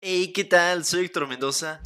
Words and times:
Hey, 0.00 0.32
¿qué 0.32 0.44
tal? 0.44 0.84
Soy 0.84 1.06
Héctor 1.06 1.26
Mendoza. 1.26 1.80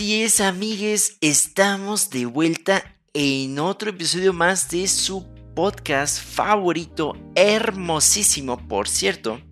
Así 0.00 0.22
es, 0.22 0.40
amigues, 0.40 1.18
estamos 1.20 2.08
de 2.08 2.24
vuelta 2.24 2.96
en 3.12 3.58
otro 3.58 3.90
episodio 3.90 4.32
más 4.32 4.70
de 4.70 4.88
su 4.88 5.28
podcast 5.54 6.22
favorito, 6.22 7.12
hermosísimo, 7.34 8.66
por 8.66 8.88
cierto. 8.88 9.42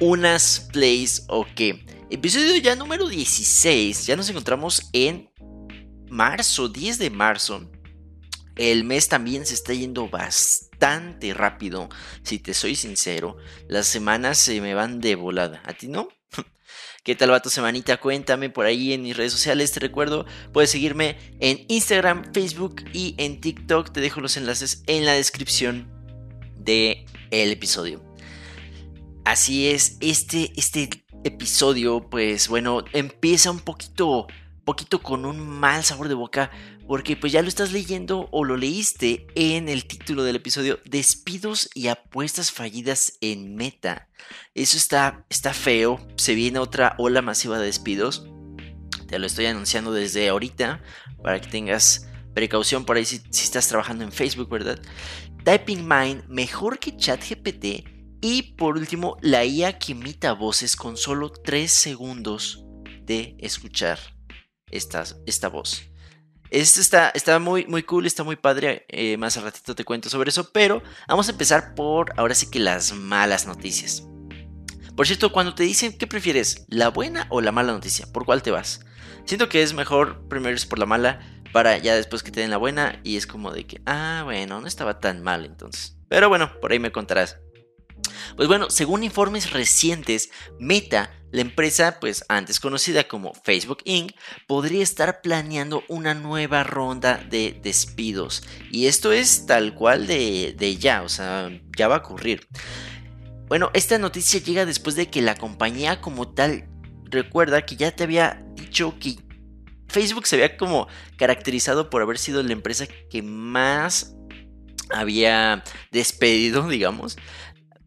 Unas 0.00 0.70
plays 0.72 1.26
o 1.28 1.46
qué. 1.54 1.84
Episodio 2.08 2.56
ya 2.56 2.74
número 2.74 3.06
16. 3.06 4.06
Ya 4.06 4.16
nos 4.16 4.30
encontramos 4.30 4.88
en 4.94 5.30
marzo, 6.08 6.70
10 6.70 6.98
de 6.98 7.10
marzo. 7.10 7.70
El 8.56 8.84
mes 8.84 9.08
también 9.08 9.44
se 9.44 9.52
está 9.52 9.74
yendo 9.74 10.08
bastante 10.08 11.34
rápido, 11.34 11.90
si 12.22 12.38
te 12.38 12.54
soy 12.54 12.76
sincero. 12.76 13.36
Las 13.68 13.88
semanas 13.88 14.38
se 14.38 14.58
me 14.62 14.72
van 14.72 15.02
de 15.02 15.16
volada. 15.16 15.60
¿A 15.66 15.74
ti 15.74 15.86
no? 15.86 16.08
¿Qué 17.08 17.14
tal 17.14 17.32
va 17.32 17.40
tu 17.40 17.48
semanita? 17.48 17.96
Cuéntame 17.96 18.50
por 18.50 18.66
ahí 18.66 18.92
en 18.92 19.00
mis 19.00 19.16
redes 19.16 19.32
sociales. 19.32 19.72
Te 19.72 19.80
recuerdo, 19.80 20.26
puedes 20.52 20.70
seguirme 20.70 21.16
en 21.40 21.64
Instagram, 21.68 22.34
Facebook 22.34 22.84
y 22.92 23.14
en 23.16 23.40
TikTok. 23.40 23.92
Te 23.92 24.02
dejo 24.02 24.20
los 24.20 24.36
enlaces 24.36 24.82
en 24.86 25.06
la 25.06 25.14
descripción 25.14 25.90
del 26.58 27.06
el 27.30 27.50
episodio. 27.50 28.04
Así 29.24 29.68
es, 29.68 29.96
este, 30.00 30.52
este 30.56 31.02
episodio, 31.24 32.10
pues 32.10 32.46
bueno, 32.46 32.84
empieza 32.92 33.50
un 33.50 33.60
poquito, 33.60 34.26
poquito 34.66 35.00
con 35.00 35.24
un 35.24 35.40
mal 35.48 35.84
sabor 35.84 36.08
de 36.08 36.14
boca 36.14 36.50
porque 36.88 37.16
pues 37.16 37.32
ya 37.34 37.42
lo 37.42 37.48
estás 37.48 37.70
leyendo 37.70 38.30
o 38.32 38.44
lo 38.44 38.56
leíste 38.56 39.26
en 39.34 39.68
el 39.68 39.84
título 39.84 40.24
del 40.24 40.36
episodio, 40.36 40.80
despidos 40.86 41.68
y 41.74 41.88
apuestas 41.88 42.50
fallidas 42.50 43.18
en 43.20 43.56
meta. 43.56 44.08
Eso 44.54 44.78
está, 44.78 45.26
está 45.28 45.52
feo, 45.52 46.00
se 46.16 46.34
viene 46.34 46.58
otra 46.58 46.94
ola 46.96 47.20
masiva 47.20 47.58
de 47.58 47.66
despidos. 47.66 48.26
Te 49.06 49.18
lo 49.18 49.26
estoy 49.26 49.44
anunciando 49.44 49.92
desde 49.92 50.30
ahorita 50.30 50.82
para 51.22 51.38
que 51.42 51.48
tengas 51.48 52.08
precaución 52.34 52.86
por 52.86 52.96
ahí 52.96 53.04
si, 53.04 53.20
estás 53.30 53.68
trabajando 53.68 54.02
en 54.04 54.10
Facebook, 54.10 54.48
¿verdad? 54.48 54.80
Typing 55.44 55.86
Mind, 55.86 56.24
mejor 56.28 56.78
que 56.78 56.96
ChatGPT. 56.96 57.86
Y 58.22 58.54
por 58.54 58.78
último, 58.78 59.18
la 59.20 59.44
IA 59.44 59.78
que 59.78 59.92
imita 59.92 60.32
voces 60.32 60.74
con 60.74 60.96
solo 60.96 61.30
3 61.30 61.70
segundos 61.70 62.64
de 63.02 63.36
escuchar 63.38 63.98
esta, 64.70 65.04
esta 65.26 65.48
voz. 65.48 65.87
Esto 66.50 66.80
está, 66.80 67.10
está 67.10 67.38
muy, 67.38 67.66
muy 67.66 67.82
cool, 67.82 68.06
está 68.06 68.24
muy 68.24 68.36
padre. 68.36 68.86
Eh, 68.88 69.16
más 69.16 69.36
al 69.36 69.44
ratito 69.44 69.74
te 69.74 69.84
cuento 69.84 70.08
sobre 70.08 70.30
eso. 70.30 70.50
Pero 70.52 70.82
vamos 71.06 71.28
a 71.28 71.32
empezar 71.32 71.74
por 71.74 72.12
ahora 72.16 72.34
sí 72.34 72.50
que 72.50 72.58
las 72.58 72.92
malas 72.92 73.46
noticias. 73.46 74.04
Por 74.96 75.06
cierto, 75.06 75.30
cuando 75.30 75.54
te 75.54 75.62
dicen 75.62 75.96
qué 75.96 76.06
prefieres, 76.06 76.64
la 76.68 76.88
buena 76.88 77.26
o 77.30 77.40
la 77.40 77.52
mala 77.52 77.72
noticia, 77.72 78.06
¿por 78.12 78.24
cuál 78.24 78.42
te 78.42 78.50
vas? 78.50 78.80
Siento 79.26 79.48
que 79.48 79.62
es 79.62 79.74
mejor 79.74 80.26
primero 80.28 80.56
es 80.56 80.66
por 80.66 80.78
la 80.78 80.86
mala 80.86 81.20
para 81.52 81.78
ya 81.78 81.94
después 81.94 82.22
que 82.22 82.30
te 82.30 82.40
den 82.40 82.50
la 82.50 82.56
buena 82.56 83.00
y 83.04 83.16
es 83.16 83.26
como 83.26 83.52
de 83.52 83.66
que, 83.66 83.80
ah, 83.86 84.22
bueno, 84.24 84.60
no 84.60 84.66
estaba 84.66 84.98
tan 84.98 85.22
mal 85.22 85.44
entonces. 85.44 85.96
Pero 86.08 86.28
bueno, 86.28 86.58
por 86.60 86.72
ahí 86.72 86.78
me 86.78 86.92
contarás. 86.92 87.38
Pues 88.36 88.48
bueno, 88.48 88.70
según 88.70 89.04
informes 89.04 89.52
recientes, 89.52 90.30
Meta, 90.58 91.10
la 91.30 91.40
empresa 91.40 91.98
pues 92.00 92.24
antes 92.28 92.60
conocida 92.60 93.04
como 93.04 93.34
Facebook 93.44 93.78
Inc., 93.84 94.12
podría 94.46 94.82
estar 94.82 95.20
planeando 95.20 95.84
una 95.88 96.14
nueva 96.14 96.64
ronda 96.64 97.24
de 97.28 97.58
despidos. 97.62 98.42
Y 98.70 98.86
esto 98.86 99.12
es 99.12 99.46
tal 99.46 99.74
cual 99.74 100.06
de, 100.06 100.54
de 100.58 100.76
ya, 100.76 101.02
o 101.02 101.08
sea, 101.08 101.50
ya 101.76 101.88
va 101.88 101.96
a 101.96 101.98
ocurrir. 101.98 102.46
Bueno, 103.48 103.70
esta 103.72 103.98
noticia 103.98 104.40
llega 104.40 104.66
después 104.66 104.94
de 104.96 105.08
que 105.08 105.22
la 105.22 105.34
compañía 105.34 106.00
como 106.00 106.28
tal 106.28 106.68
recuerda 107.04 107.64
que 107.64 107.76
ya 107.76 107.90
te 107.90 108.04
había 108.04 108.44
dicho 108.54 108.98
que 108.98 109.16
Facebook 109.88 110.26
se 110.26 110.36
había 110.36 110.56
como 110.56 110.86
caracterizado 111.16 111.88
por 111.88 112.02
haber 112.02 112.18
sido 112.18 112.42
la 112.42 112.52
empresa 112.52 112.86
que 113.10 113.22
más 113.22 114.14
había 114.90 115.64
despedido, 115.90 116.68
digamos, 116.68 117.16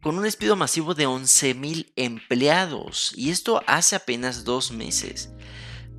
con 0.01 0.17
un 0.17 0.23
despido 0.23 0.55
masivo 0.55 0.93
de 0.93 1.07
11.000 1.07 1.93
empleados. 1.95 3.13
Y 3.15 3.29
esto 3.29 3.61
hace 3.67 3.95
apenas 3.95 4.43
dos 4.43 4.71
meses. 4.71 5.31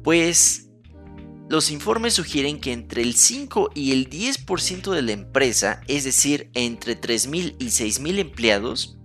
Pues 0.02 0.68
los 1.48 1.70
informes 1.70 2.14
sugieren 2.14 2.60
que 2.60 2.72
entre 2.72 3.02
el 3.02 3.14
5 3.14 3.72
y 3.74 3.92
el 3.92 4.08
10% 4.08 4.90
de 4.90 5.02
la 5.02 5.12
empresa, 5.12 5.82
es 5.86 6.04
decir, 6.04 6.50
entre 6.54 7.00
3.000 7.00 7.56
y 7.58 7.66
6.000 7.66 8.18
empleados, 8.18 8.98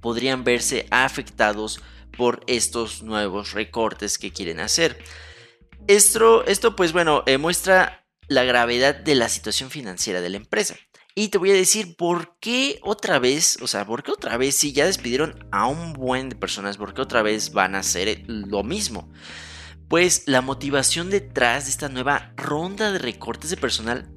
podrían 0.00 0.42
verse 0.42 0.86
afectados 0.90 1.80
por 2.16 2.40
estos 2.46 3.02
nuevos 3.02 3.52
recortes 3.52 4.18
que 4.18 4.32
quieren 4.32 4.60
hacer. 4.60 4.98
Esto, 5.86 6.44
esto 6.46 6.74
pues 6.74 6.92
bueno, 6.92 7.22
eh, 7.26 7.38
muestra 7.38 8.06
la 8.28 8.44
gravedad 8.44 8.94
de 8.94 9.14
la 9.14 9.28
situación 9.28 9.70
financiera 9.70 10.20
de 10.20 10.30
la 10.30 10.38
empresa. 10.38 10.76
Y 11.18 11.28
te 11.28 11.38
voy 11.38 11.50
a 11.50 11.54
decir 11.54 11.96
por 11.96 12.36
qué 12.40 12.78
otra 12.82 13.18
vez, 13.18 13.56
o 13.62 13.66
sea, 13.66 13.86
por 13.86 14.02
qué 14.02 14.10
otra 14.10 14.36
vez 14.36 14.54
si 14.54 14.74
ya 14.74 14.84
despidieron 14.84 15.48
a 15.50 15.66
un 15.66 15.94
buen 15.94 16.28
de 16.28 16.36
personas, 16.36 16.76
por 16.76 16.92
qué 16.92 17.00
otra 17.00 17.22
vez 17.22 17.52
van 17.52 17.74
a 17.74 17.78
hacer 17.78 18.22
lo 18.26 18.62
mismo. 18.62 19.10
Pues 19.88 20.24
la 20.26 20.42
motivación 20.42 21.08
detrás 21.08 21.64
de 21.64 21.70
esta 21.70 21.88
nueva 21.88 22.34
ronda 22.36 22.92
de 22.92 22.98
recortes 22.98 23.48
de 23.48 23.56
personal, 23.56 24.12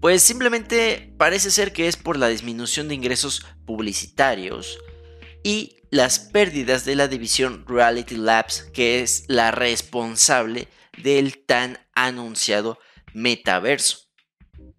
pues 0.00 0.22
simplemente 0.22 1.12
parece 1.18 1.50
ser 1.50 1.72
que 1.72 1.88
es 1.88 1.96
por 1.96 2.16
la 2.16 2.28
disminución 2.28 2.86
de 2.86 2.94
ingresos 2.94 3.44
publicitarios 3.64 4.78
y 5.42 5.78
las 5.90 6.20
pérdidas 6.20 6.84
de 6.84 6.94
la 6.94 7.08
división 7.08 7.64
Reality 7.66 8.14
Labs, 8.14 8.62
que 8.72 9.02
es 9.02 9.24
la 9.26 9.50
responsable 9.50 10.68
del 10.96 11.44
tan 11.44 11.80
anunciado 11.92 12.78
metaverso. 13.14 14.05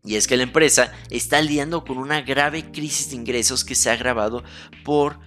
Y 0.07 0.15
es 0.15 0.25
que 0.25 0.37
la 0.37 0.43
empresa 0.43 0.93
está 1.09 1.41
lidiando 1.41 1.83
con 1.83 1.97
una 1.97 2.21
grave 2.21 2.71
crisis 2.71 3.09
de 3.09 3.17
ingresos 3.17 3.65
que 3.65 3.75
se 3.75 3.89
ha 3.89 3.93
agravado 3.93 4.41
por, 4.85 5.19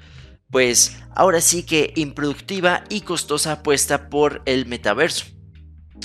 pues, 0.51 0.97
ahora 1.15 1.43
sí 1.43 1.65
que 1.65 1.93
improductiva 1.97 2.85
y 2.89 3.03
costosa 3.03 3.53
apuesta 3.53 4.09
por 4.09 4.41
el 4.47 4.65
metaverso. 4.65 5.27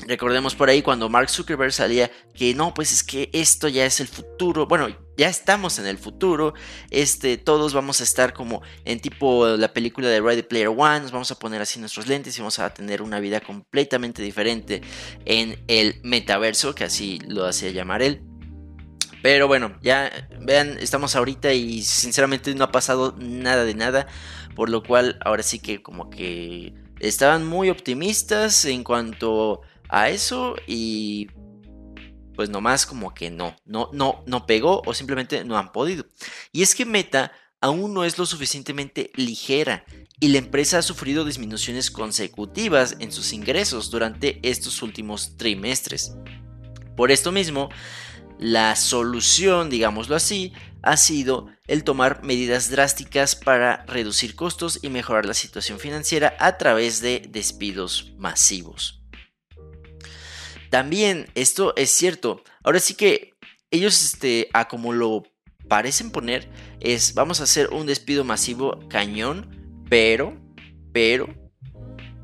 Recordemos 0.08 0.56
por 0.56 0.70
ahí 0.70 0.82
cuando 0.82 1.08
Mark 1.08 1.30
Zuckerberg 1.30 1.72
salía 1.72 2.12
que 2.34 2.54
no, 2.54 2.74
pues 2.74 2.92
es 2.92 3.02
que 3.02 3.30
esto 3.32 3.70
ya 3.70 3.86
es 3.86 4.02
el 4.02 4.10
futuro. 4.10 4.68
Bueno, 4.68 4.90
ya 5.16 5.30
estamos 5.30 5.80
en 5.80 5.88
el 5.88 5.98
futuro. 5.98 6.54
Este, 6.92 7.38
todos 7.38 7.74
vamos 7.74 8.02
a 8.02 8.04
estar 8.04 8.34
como 8.34 8.62
en 8.84 9.00
tipo 9.00 9.48
la 9.48 9.72
película 9.74 10.10
de 10.10 10.20
Ready 10.20 10.44
Player 10.44 10.68
One. 10.68 11.00
Nos 11.00 11.14
vamos 11.14 11.32
a 11.32 11.40
poner 11.40 11.62
así 11.62 11.80
nuestros 11.80 12.08
lentes 12.08 12.38
y 12.38 12.42
vamos 12.42 12.60
a 12.60 12.74
tener 12.74 13.02
una 13.02 13.22
vida 13.22 13.40
completamente 13.40 14.22
diferente 14.22 14.82
en 15.24 15.64
el 15.68 16.02
metaverso, 16.04 16.76
que 16.76 16.84
así 16.84 17.20
lo 17.26 17.46
hacía 17.46 17.72
llamar 17.72 18.02
él. 18.02 18.35
Pero 19.26 19.48
bueno, 19.48 19.76
ya 19.82 20.12
vean, 20.40 20.78
estamos 20.80 21.16
ahorita 21.16 21.52
y 21.52 21.82
sinceramente 21.82 22.54
no 22.54 22.64
ha 22.64 22.72
pasado 22.72 23.16
nada 23.18 23.66
de 23.66 23.74
nada. 23.74 24.06
Por 24.56 24.70
lo 24.70 24.84
cual 24.84 25.18
ahora 25.26 25.42
sí 25.42 25.58
que 25.58 25.82
como 25.82 26.12
que 26.12 26.76
estaban 27.00 27.44
muy 27.44 27.72
optimistas 27.72 28.66
en 28.66 28.84
cuanto 28.84 29.62
a 29.90 30.12
eso 30.12 30.56
y 30.68 31.30
pues 32.36 32.52
nomás 32.52 32.86
como 32.86 33.16
que 33.16 33.32
no, 33.32 33.56
no, 33.66 33.90
no, 33.94 34.24
no 34.28 34.46
pegó 34.46 34.84
o 34.86 34.94
simplemente 34.94 35.44
no 35.44 35.58
han 35.58 35.72
podido. 35.72 36.06
Y 36.52 36.62
es 36.62 36.76
que 36.76 36.86
Meta 36.86 37.32
aún 37.62 37.96
no 37.96 38.04
es 38.04 38.20
lo 38.20 38.28
suficientemente 38.28 39.10
ligera 39.16 39.86
y 40.20 40.28
la 40.28 40.38
empresa 40.38 40.78
ha 40.78 40.84
sufrido 40.84 41.26
disminuciones 41.26 41.90
consecutivas 41.90 42.96
en 43.00 43.12
sus 43.12 43.34
ingresos 43.34 43.90
durante 43.90 44.40
estos 44.48 44.84
últimos 44.84 45.36
trimestres. 45.36 46.16
Por 46.96 47.12
esto 47.12 47.32
mismo, 47.32 47.70
la 48.40 48.76
solución, 48.76 49.70
digámoslo 49.70 50.16
así, 50.16 50.54
ha 50.82 50.98
sido 50.98 51.48
el 51.68 51.84
tomar 51.84 52.24
medidas 52.24 52.70
drásticas 52.70 53.36
para 53.36 53.86
reducir 53.88 54.36
costos 54.36 54.80
y 54.82 54.90
mejorar 54.90 55.26
la 55.26 55.34
situación 55.34 55.80
financiera 55.80 56.36
a 56.40 56.58
través 56.58 57.02
de 57.02 57.28
despidos 57.30 58.14
masivos. 58.18 59.02
También 60.70 61.32
esto 61.36 61.74
es 61.76 61.90
cierto. 61.90 62.44
Ahora 62.64 62.80
sí 62.80 62.96
que 62.96 63.34
ellos, 63.72 64.04
este, 64.04 64.50
a 64.54 64.68
como 64.68 64.94
lo 64.94 65.24
parecen 65.68 66.12
poner, 66.12 66.50
es 66.80 67.14
vamos 67.14 67.40
a 67.40 67.46
hacer 67.46 67.70
un 67.72 67.88
despido 67.88 68.24
masivo 68.24 68.80
cañón, 68.90 69.86
pero, 69.90 70.38
pero, 70.92 71.34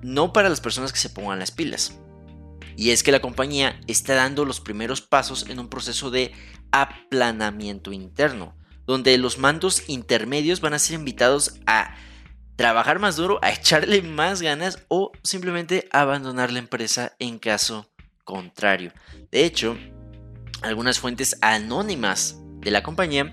no 0.04 0.34
para 0.34 0.50
las 0.50 0.62
personas 0.62 0.92
que 0.94 1.00
se 1.00 1.10
pongan 1.10 1.40
las 1.40 1.52
pilas. 1.52 2.01
Y 2.82 2.90
es 2.90 3.04
que 3.04 3.12
la 3.12 3.20
compañía 3.20 3.80
está 3.86 4.16
dando 4.16 4.44
los 4.44 4.60
primeros 4.60 5.02
pasos 5.02 5.46
en 5.48 5.60
un 5.60 5.70
proceso 5.70 6.10
de 6.10 6.32
aplanamiento 6.72 7.92
interno, 7.92 8.56
donde 8.88 9.20
los 9.20 9.38
mandos 9.38 9.88
intermedios 9.88 10.62
van 10.62 10.74
a 10.74 10.80
ser 10.80 10.96
invitados 10.96 11.60
a 11.68 11.96
trabajar 12.56 12.98
más 12.98 13.18
duro, 13.18 13.38
a 13.44 13.52
echarle 13.52 14.02
más 14.02 14.42
ganas 14.42 14.80
o 14.88 15.12
simplemente 15.22 15.88
abandonar 15.92 16.52
la 16.52 16.58
empresa 16.58 17.16
en 17.20 17.38
caso 17.38 17.88
contrario. 18.24 18.92
De 19.30 19.46
hecho, 19.46 19.78
algunas 20.64 20.98
fuentes 20.98 21.38
anónimas 21.42 22.38
de 22.62 22.72
la 22.72 22.82
compañía 22.82 23.32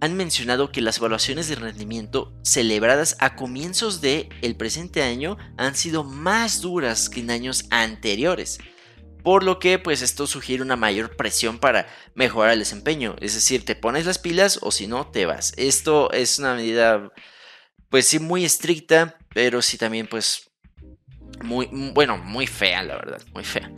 han 0.00 0.16
mencionado 0.16 0.70
que 0.70 0.80
las 0.80 0.98
evaluaciones 0.98 1.48
de 1.48 1.56
rendimiento 1.56 2.32
celebradas 2.42 3.16
a 3.18 3.34
comienzos 3.36 4.00
del 4.00 4.28
el 4.42 4.56
presente 4.56 5.02
año 5.02 5.36
han 5.56 5.74
sido 5.74 6.04
más 6.04 6.60
duras 6.60 7.08
que 7.08 7.20
en 7.20 7.30
años 7.30 7.64
anteriores. 7.70 8.58
Por 9.22 9.42
lo 9.42 9.58
que 9.58 9.78
pues 9.78 10.02
esto 10.02 10.26
sugiere 10.26 10.62
una 10.62 10.76
mayor 10.76 11.16
presión 11.16 11.58
para 11.58 11.88
mejorar 12.14 12.52
el 12.52 12.60
desempeño. 12.60 13.16
Es 13.20 13.34
decir, 13.34 13.64
te 13.64 13.74
pones 13.74 14.06
las 14.06 14.18
pilas 14.18 14.60
o 14.62 14.70
si 14.70 14.86
no, 14.86 15.08
te 15.08 15.26
vas. 15.26 15.52
Esto 15.56 16.10
es 16.12 16.38
una 16.38 16.54
medida 16.54 17.12
pues 17.90 18.06
sí 18.06 18.18
muy 18.18 18.44
estricta, 18.44 19.18
pero 19.34 19.60
sí 19.62 19.76
también 19.76 20.06
pues 20.06 20.50
muy, 21.42 21.68
bueno, 21.92 22.18
muy 22.18 22.46
fea 22.46 22.82
la 22.82 22.96
verdad, 22.96 23.22
muy 23.34 23.44
fea. 23.44 23.70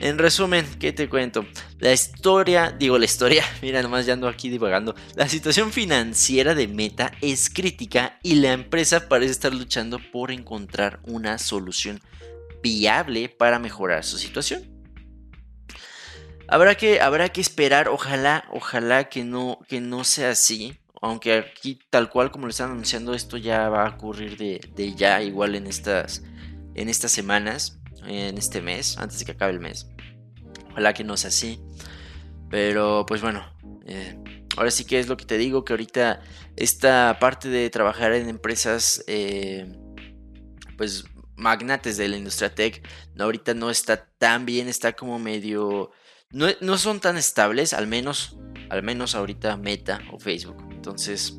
En 0.00 0.18
resumen, 0.18 0.66
¿qué 0.80 0.92
te 0.92 1.08
cuento? 1.08 1.46
La 1.78 1.92
historia, 1.92 2.74
digo 2.76 2.98
la 2.98 3.04
historia, 3.04 3.44
mira 3.62 3.80
nomás 3.80 4.06
ya 4.06 4.14
ando 4.14 4.28
aquí 4.28 4.50
divagando. 4.50 4.94
La 5.14 5.28
situación 5.28 5.72
financiera 5.72 6.54
de 6.54 6.68
Meta 6.68 7.12
es 7.20 7.48
crítica 7.48 8.18
y 8.22 8.34
la 8.36 8.52
empresa 8.52 9.08
parece 9.08 9.32
estar 9.32 9.54
luchando 9.54 9.98
por 10.12 10.30
encontrar 10.30 11.00
una 11.04 11.38
solución 11.38 12.00
viable 12.62 13.28
para 13.28 13.58
mejorar 13.58 14.04
su 14.04 14.18
situación. 14.18 14.70
Habrá 16.48 16.74
que, 16.74 17.00
habrá 17.00 17.30
que 17.30 17.40
esperar, 17.40 17.88
ojalá, 17.88 18.44
ojalá 18.52 19.08
que 19.08 19.24
no, 19.24 19.60
que 19.68 19.80
no 19.80 20.04
sea 20.04 20.30
así. 20.30 20.78
Aunque 21.00 21.34
aquí, 21.34 21.78
tal 21.90 22.10
cual 22.10 22.30
como 22.30 22.46
lo 22.46 22.50
están 22.50 22.70
anunciando, 22.70 23.14
esto 23.14 23.36
ya 23.36 23.68
va 23.68 23.86
a 23.86 23.90
ocurrir 23.90 24.36
de, 24.36 24.60
de 24.74 24.94
ya, 24.94 25.22
igual 25.22 25.54
en 25.54 25.66
estas, 25.66 26.22
en 26.74 26.88
estas 26.88 27.12
semanas 27.12 27.78
en 28.06 28.38
este 28.38 28.60
mes, 28.60 28.98
antes 28.98 29.18
de 29.18 29.24
que 29.24 29.32
acabe 29.32 29.52
el 29.52 29.60
mes. 29.60 29.88
Ojalá 30.70 30.92
que 30.92 31.04
no 31.04 31.16
sea 31.16 31.28
así. 31.28 31.60
Pero 32.50 33.04
pues 33.06 33.20
bueno, 33.20 33.44
eh, 33.86 34.16
ahora 34.56 34.70
sí 34.70 34.84
que 34.84 34.98
es 34.98 35.08
lo 35.08 35.16
que 35.16 35.24
te 35.24 35.38
digo, 35.38 35.64
que 35.64 35.72
ahorita 35.72 36.20
esta 36.56 37.18
parte 37.20 37.48
de 37.48 37.70
trabajar 37.70 38.12
en 38.12 38.28
empresas, 38.28 39.04
eh, 39.06 39.66
pues 40.76 41.04
magnates 41.36 41.96
de 41.96 42.08
la 42.08 42.16
industria 42.16 42.54
tech, 42.54 42.86
no, 43.14 43.24
ahorita 43.24 43.54
no 43.54 43.70
está 43.70 44.06
tan 44.18 44.46
bien, 44.46 44.68
está 44.68 44.92
como 44.92 45.18
medio... 45.18 45.90
No, 46.30 46.46
no 46.60 46.78
son 46.78 47.00
tan 47.00 47.16
estables, 47.16 47.72
al 47.72 47.86
menos, 47.86 48.36
al 48.68 48.82
menos 48.82 49.14
ahorita 49.14 49.56
Meta 49.56 50.00
o 50.12 50.18
Facebook. 50.18 50.56
Entonces, 50.70 51.38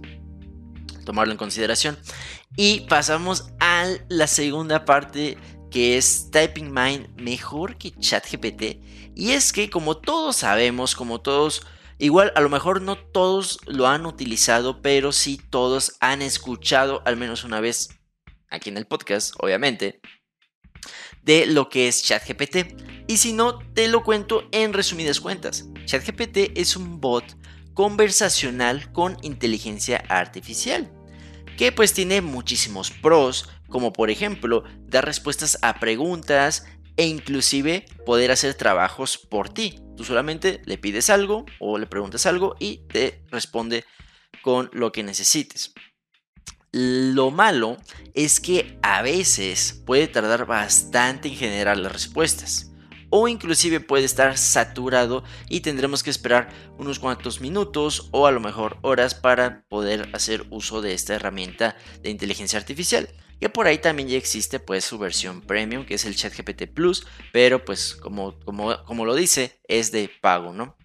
tomarlo 1.05 1.33
en 1.33 1.37
consideración. 1.37 1.97
Y 2.55 2.81
pasamos 2.81 3.53
a 3.59 3.85
la 4.07 4.27
segunda 4.27 4.85
parte 4.85 5.37
que 5.75 5.97
es 5.97 6.31
Typing 6.31 6.73
Mind 6.73 7.09
mejor 7.17 7.77
que 7.77 7.91
ChatGPT. 7.91 8.79
Y 9.13 9.31
es 9.31 9.51
que 9.51 9.69
como 9.69 9.97
todos 9.97 10.37
sabemos, 10.37 10.95
como 10.95 11.19
todos, 11.19 11.67
igual 11.97 12.31
a 12.37 12.39
lo 12.39 12.47
mejor 12.47 12.81
no 12.81 12.97
todos 12.97 13.59
lo 13.65 13.85
han 13.85 14.05
utilizado, 14.05 14.81
pero 14.81 15.11
sí 15.11 15.37
todos 15.49 15.97
han 15.99 16.21
escuchado 16.21 17.01
al 17.03 17.17
menos 17.17 17.43
una 17.43 17.59
vez 17.59 17.89
aquí 18.49 18.69
en 18.69 18.77
el 18.77 18.87
podcast, 18.87 19.33
obviamente, 19.37 19.99
de 21.23 21.45
lo 21.45 21.67
que 21.67 21.89
es 21.89 22.03
ChatGPT. 22.03 22.81
Y 23.09 23.17
si 23.17 23.33
no, 23.33 23.59
te 23.73 23.89
lo 23.89 24.01
cuento 24.01 24.47
en 24.53 24.71
resumidas 24.71 25.19
cuentas. 25.19 25.65
ChatGPT 25.87 26.57
es 26.57 26.77
un 26.77 27.01
bot 27.01 27.35
conversacional 27.73 28.93
con 28.93 29.17
inteligencia 29.23 30.05
artificial, 30.07 30.89
que 31.57 31.71
pues 31.71 31.93
tiene 31.93 32.21
muchísimos 32.21 32.91
pros, 32.91 33.49
como 33.69 33.93
por 33.93 34.09
ejemplo 34.09 34.63
dar 34.87 35.05
respuestas 35.05 35.57
a 35.61 35.79
preguntas 35.79 36.65
e 36.97 37.07
inclusive 37.07 37.85
poder 38.05 38.31
hacer 38.31 38.53
trabajos 38.53 39.17
por 39.17 39.49
ti. 39.49 39.79
Tú 39.97 40.03
solamente 40.03 40.61
le 40.65 40.77
pides 40.77 41.09
algo 41.09 41.45
o 41.59 41.77
le 41.77 41.87
preguntas 41.87 42.25
algo 42.25 42.55
y 42.59 42.77
te 42.87 43.23
responde 43.31 43.85
con 44.41 44.69
lo 44.73 44.91
que 44.91 45.03
necesites. 45.03 45.73
Lo 46.71 47.31
malo 47.31 47.77
es 48.13 48.39
que 48.39 48.77
a 48.81 49.01
veces 49.01 49.81
puede 49.85 50.07
tardar 50.07 50.45
bastante 50.45 51.29
en 51.29 51.35
generar 51.35 51.77
las 51.77 51.91
respuestas 51.91 52.71
o 53.17 53.29
inclusive 53.29 53.79
puede 53.79 54.03
estar 54.03 54.37
saturado 54.37 55.23
y 55.47 55.61
tendremos 55.61 56.03
que 56.03 56.09
esperar 56.09 56.49
unos 56.77 56.99
cuantos 56.99 57.39
minutos 57.39 58.09
o 58.11 58.27
a 58.27 58.31
lo 58.33 58.41
mejor 58.41 58.77
horas 58.81 59.15
para 59.15 59.63
poder 59.69 60.09
hacer 60.11 60.45
uso 60.49 60.81
de 60.81 60.93
esta 60.93 61.15
herramienta 61.15 61.77
de 62.01 62.09
inteligencia 62.09 62.59
artificial 62.59 63.07
que 63.39 63.47
por 63.47 63.67
ahí 63.67 63.77
también 63.77 64.09
ya 64.09 64.17
existe 64.17 64.59
pues 64.59 64.83
su 64.83 64.97
versión 64.97 65.39
premium 65.39 65.85
que 65.85 65.93
es 65.93 66.03
el 66.03 66.17
ChatGPT 66.17 66.63
Plus, 66.73 67.07
pero 67.31 67.63
pues 67.63 67.95
como, 67.95 68.37
como, 68.41 68.83
como 68.83 69.05
lo 69.05 69.15
dice 69.15 69.61
es 69.69 69.93
de 69.93 70.11
pago, 70.21 70.51
¿no? 70.51 70.75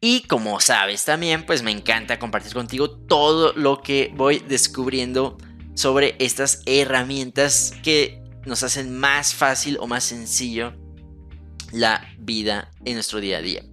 Y 0.00 0.22
como 0.22 0.58
sabes 0.58 1.04
también 1.04 1.46
pues 1.46 1.62
me 1.62 1.70
encanta 1.70 2.18
compartir 2.18 2.54
contigo 2.54 2.90
todo 2.90 3.52
lo 3.52 3.82
que 3.82 4.10
voy 4.16 4.40
descubriendo 4.40 5.38
sobre 5.74 6.16
estas 6.18 6.60
herramientas 6.66 7.72
que 7.84 8.21
nos 8.44 8.62
hacen 8.62 8.98
más 8.98 9.34
fácil 9.34 9.76
o 9.80 9.86
más 9.86 10.04
sencillo 10.04 10.74
la 11.72 12.06
vida 12.18 12.70
en 12.84 12.94
nuestro 12.94 13.20
día 13.20 13.38
a 13.38 13.42
día. 13.42 13.64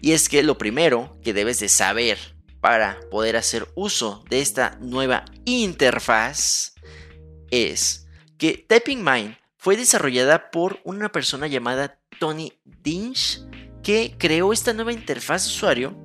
Y 0.00 0.12
es 0.12 0.28
que 0.28 0.42
lo 0.42 0.58
primero 0.58 1.18
que 1.22 1.32
debes 1.32 1.60
de 1.60 1.68
saber 1.68 2.18
para 2.60 3.00
poder 3.10 3.36
hacer 3.36 3.68
uso 3.74 4.24
de 4.30 4.40
esta 4.40 4.78
nueva 4.80 5.24
interfaz 5.44 6.74
es 7.50 8.06
que 8.38 8.64
Typing 8.68 9.04
Mind 9.04 9.36
fue 9.58 9.76
desarrollada 9.76 10.50
por 10.50 10.80
una 10.84 11.10
persona 11.10 11.46
llamada 11.46 12.00
Tony 12.18 12.52
Dinch 12.64 13.40
que 13.82 14.16
creó 14.18 14.52
esta 14.52 14.72
nueva 14.72 14.92
interfaz 14.92 15.46
usuario 15.46 15.96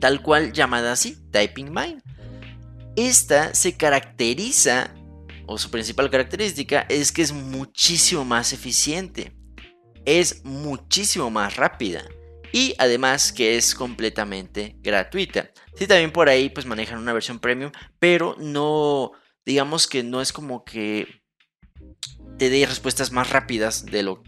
tal 0.00 0.22
cual 0.22 0.52
llamada 0.52 0.92
así, 0.92 1.16
Typing 1.30 1.72
Mind. 1.72 2.02
Esta 2.96 3.54
se 3.54 3.76
caracteriza, 3.76 4.94
o 5.50 5.58
su 5.58 5.68
principal 5.68 6.08
característica, 6.10 6.86
es 6.88 7.10
que 7.10 7.22
es 7.22 7.32
muchísimo 7.32 8.24
más 8.24 8.52
eficiente, 8.52 9.32
es 10.04 10.44
muchísimo 10.44 11.28
más 11.28 11.56
rápida 11.56 12.04
y 12.52 12.76
además 12.78 13.32
que 13.32 13.56
es 13.56 13.74
completamente 13.74 14.76
gratuita. 14.78 15.50
Sí, 15.74 15.88
también 15.88 16.12
por 16.12 16.28
ahí 16.28 16.50
pues 16.50 16.66
manejan 16.66 17.00
una 17.00 17.12
versión 17.12 17.40
premium, 17.40 17.72
pero 17.98 18.36
no, 18.38 19.10
digamos 19.44 19.88
que 19.88 20.04
no 20.04 20.20
es 20.20 20.32
como 20.32 20.64
que 20.64 21.24
te 22.38 22.48
dé 22.48 22.64
respuestas 22.64 23.10
más 23.10 23.30
rápidas 23.30 23.84
de 23.84 24.04
lo 24.04 24.22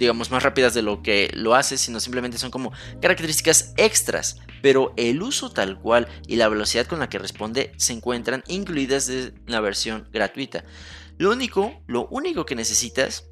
digamos 0.00 0.30
más 0.30 0.42
rápidas 0.42 0.72
de 0.72 0.82
lo 0.82 1.02
que 1.02 1.30
lo 1.34 1.54
hace, 1.54 1.76
sino 1.76 2.00
simplemente 2.00 2.38
son 2.38 2.50
como 2.50 2.72
características 3.02 3.74
extras, 3.76 4.38
pero 4.62 4.94
el 4.96 5.22
uso 5.22 5.50
tal 5.50 5.78
cual 5.78 6.08
y 6.26 6.36
la 6.36 6.48
velocidad 6.48 6.86
con 6.86 6.98
la 6.98 7.10
que 7.10 7.18
responde 7.18 7.72
se 7.76 7.92
encuentran 7.92 8.42
incluidas 8.48 9.10
en 9.10 9.34
la 9.46 9.60
versión 9.60 10.08
gratuita. 10.10 10.64
Lo 11.18 11.30
único, 11.30 11.82
lo 11.86 12.08
único 12.08 12.46
que 12.46 12.56
necesitas 12.56 13.26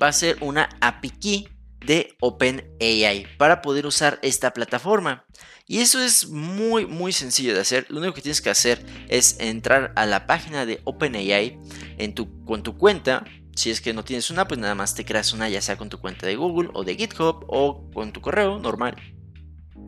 va 0.00 0.08
a 0.08 0.12
ser 0.12 0.38
una 0.40 0.68
API 0.80 1.10
key 1.10 1.48
de 1.84 2.16
OpenAI 2.20 3.26
para 3.36 3.60
poder 3.60 3.84
usar 3.84 4.20
esta 4.22 4.52
plataforma. 4.52 5.24
Y 5.66 5.78
eso 5.78 6.00
es 6.00 6.28
muy 6.28 6.86
muy 6.86 7.12
sencillo 7.12 7.54
de 7.54 7.60
hacer. 7.60 7.86
Lo 7.88 7.98
único 7.98 8.14
que 8.14 8.22
tienes 8.22 8.40
que 8.40 8.50
hacer 8.50 8.84
es 9.08 9.36
entrar 9.40 9.92
a 9.96 10.06
la 10.06 10.26
página 10.26 10.66
de 10.66 10.80
OpenAI 10.84 11.58
en 11.98 12.14
tu, 12.14 12.44
con 12.44 12.62
tu 12.62 12.76
cuenta. 12.76 13.24
Si 13.54 13.70
es 13.70 13.80
que 13.80 13.92
no 13.92 14.04
tienes 14.04 14.30
una, 14.30 14.46
pues 14.46 14.58
nada 14.60 14.74
más 14.74 14.94
te 14.94 15.04
creas 15.04 15.32
una, 15.32 15.48
ya 15.48 15.60
sea 15.60 15.76
con 15.76 15.88
tu 15.88 15.98
cuenta 16.00 16.26
de 16.26 16.36
Google 16.36 16.70
o 16.74 16.84
de 16.84 16.96
GitHub 16.96 17.44
o 17.48 17.90
con 17.92 18.12
tu 18.12 18.20
correo 18.20 18.58
normal. 18.58 18.96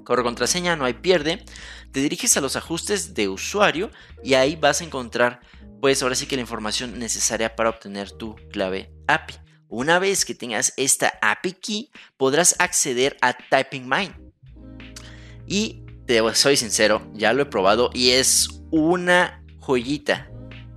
Correo 0.05 0.25
contraseña, 0.25 0.77
no 0.77 0.85
hay 0.85 0.95
pierde. 0.95 1.45
Te 1.93 2.01
diriges 2.01 2.37
a 2.37 2.41
los 2.41 2.57
ajustes 2.57 3.15
de 3.15 3.29
usuario 3.29 3.91
y 4.23 4.35
ahí 4.35 4.57
vas 4.57 4.81
a 4.81 4.85
encontrar, 4.85 5.41
pues 5.81 6.03
ahora 6.03 6.15
sí 6.15 6.27
que 6.27 6.37
la 6.37 6.43
información 6.43 6.99
necesaria 6.99 7.55
para 7.55 7.71
obtener 7.71 8.11
tu 8.11 8.37
clave 8.51 8.93
API. 9.07 9.35
Una 9.69 9.99
vez 9.99 10.25
que 10.25 10.35
tengas 10.35 10.75
esta 10.77 11.19
API 11.23 11.53
key, 11.53 11.91
podrás 12.17 12.57
acceder 12.59 13.17
a 13.23 13.33
Typing 13.33 13.89
Mind. 13.89 14.15
Y 15.47 15.85
te 16.07 16.21
soy 16.35 16.57
sincero, 16.57 17.11
ya 17.15 17.33
lo 17.33 17.43
he 17.43 17.47
probado 17.47 17.91
y 17.95 18.11
es 18.11 18.49
una 18.71 19.43
joyita. 19.61 20.32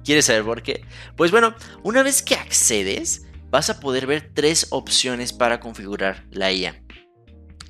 ¿Quieres 0.06 0.26
saber 0.26 0.44
por 0.44 0.62
qué? 0.62 0.86
Pues 1.18 1.32
bueno, 1.32 1.56
una 1.84 2.04
vez 2.04 2.22
que 2.22 2.36
accedes, 2.36 3.24
vas 3.50 3.72
a 3.72 3.80
poder 3.80 4.06
ver 4.06 4.32
tres 4.34 4.68
opciones 4.70 5.34
para 5.34 5.60
configurar 5.60 6.26
la 6.30 6.54
IA. 6.54 6.82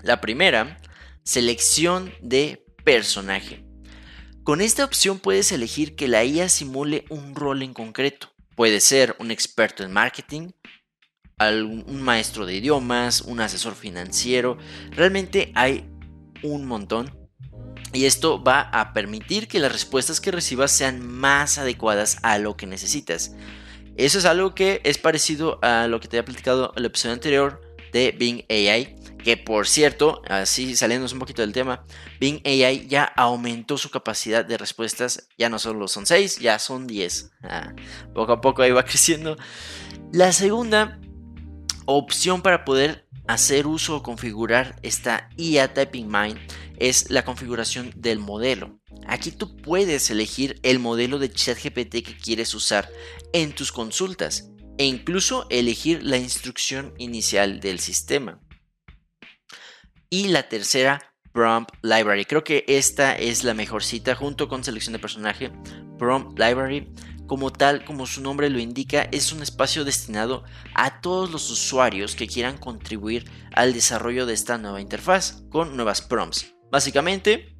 La 0.04 0.20
primera, 0.20 0.82
selección 1.24 2.13
de 2.22 2.65
personaje. 2.84 3.65
Con 4.44 4.60
esta 4.62 4.84
opción 4.84 5.20
puedes 5.20 5.51
elegir 5.54 5.96
que 5.96 6.10
la 6.10 6.25
IA 6.25 6.50
simule 6.50 7.06
un 7.10 7.36
rol 7.36 7.63
en 7.63 7.74
concreto. 7.74 8.32
Puede 8.56 8.82
ser 8.82 9.15
un 9.20 9.32
experto 9.32 9.84
en 9.84 9.94
marketing, 9.94 10.51
un 11.39 12.01
maestro 12.01 12.46
de 12.46 12.56
idiomas, 12.56 13.22
un 13.22 13.39
asesor 13.39 13.75
financiero. 13.75 14.58
Realmente 14.92 15.51
hay 15.56 15.89
un 16.44 16.65
montón. 16.65 17.25
Y 17.96 18.06
esto 18.06 18.44
va 18.44 18.62
a 18.62 18.94
permitir 18.94 19.48
que 19.48 19.60
las 19.60 19.72
respuestas 19.72 20.20
que 20.20 20.32
recibas 20.32 20.72
sean 20.72 21.06
más 21.06 21.58
adecuadas 21.58 22.18
a 22.24 22.38
lo 22.38 22.58
que 22.58 22.68
necesitas. 22.68 23.32
Eso 23.96 24.20
es 24.20 24.25
algo 24.25 24.54
que 24.54 24.82
es 24.84 24.98
parecido 24.98 25.60
a 25.62 25.88
lo 25.88 26.02
que 26.02 26.10
te 26.10 26.18
había 26.18 26.25
platicado 26.25 26.74
en 26.75 26.80
el 26.80 26.86
episodio 26.86 27.14
anterior 27.14 27.62
de 27.94 28.12
Bing 28.12 28.44
AI. 28.50 28.98
Que 29.24 29.38
por 29.38 29.68
cierto, 29.68 30.22
así 30.28 30.75
saliéndonos 30.75 31.14
un 31.14 31.20
poquito 31.20 31.42
del 31.42 31.54
tema, 31.54 31.86
Bing 32.20 32.42
AI 32.46 32.86
ya 32.88 33.06
aumentó 33.06 33.78
su 33.78 33.90
capacidad 33.90 34.44
de 34.44 34.58
respuestas. 34.58 35.30
Ya 35.38 35.50
no 35.50 35.58
solo 35.58 35.88
son 35.88 36.06
6, 36.06 36.40
ya 36.40 36.60
son 36.60 36.88
10. 36.88 37.32
Ah, 37.44 37.74
poco 38.14 38.34
a 38.34 38.42
poco 38.42 38.62
ahí 38.62 38.72
va 38.72 38.84
creciendo. 38.86 39.38
La 40.12 40.34
segunda 40.34 41.00
opción 41.86 42.42
para 42.42 42.66
poder 42.66 43.04
hacer 43.27 43.67
uso 43.67 43.98
o 43.98 44.03
configurar 44.03 44.79
esta 44.84 45.29
IA 45.38 45.74
Typing 45.74 46.08
Mind 46.08 46.38
es 46.77 47.10
la 47.10 47.24
configuración 47.24 47.91
del 47.96 48.20
modelo. 48.20 48.79
Aquí 49.08 49.32
tú 49.32 49.55
puedes 49.58 50.10
elegir 50.10 50.60
el 50.63 50.79
modelo 50.79 51.20
de 51.20 51.32
ChatGPT 51.32 52.03
que 52.03 52.17
quieres 52.22 52.53
usar 52.53 52.89
en 53.34 53.53
tus 53.53 53.72
consultas 53.72 54.51
e 54.77 54.86
incluso 54.86 55.48
elegir 55.50 56.03
la 56.03 56.17
instrucción 56.17 56.94
inicial 56.98 57.60
del 57.60 57.79
sistema. 57.79 58.41
Y 60.10 60.27
la 60.27 60.48
tercera, 60.50 61.13
Prompt 61.32 61.72
Library. 61.82 62.25
Creo 62.25 62.44
que 62.44 62.63
esta 62.67 63.15
es 63.15 63.44
la 63.44 63.53
mejor 63.53 63.84
cita 63.84 64.15
junto 64.15 64.48
con 64.48 64.63
selección 64.63 64.94
de 64.94 65.00
personaje. 65.00 65.51
Prompt 65.98 66.39
Library 66.39 66.89
como 67.27 67.51
tal, 67.51 67.86
como 67.86 68.05
su 68.05 68.22
nombre 68.22 68.50
lo 68.50 68.60
indica, 68.60 69.03
es 69.12 69.32
un 69.32 69.41
espacio 69.41 69.86
destinado 69.86 70.44
a 70.74 71.01
todos 71.01 71.32
los 71.32 71.50
usuarios 71.50 72.15
que 72.15 72.27
quieran 72.27 72.58
contribuir 72.58 73.29
al 73.53 73.74
desarrollo 73.74 74.25
de 74.25 74.34
esta 74.34 74.58
nueva 74.58 74.82
interfaz 74.82 75.44
con 75.50 75.75
nuevas 75.75 76.01
prompts. 76.01 76.53
Básicamente, 76.72 77.55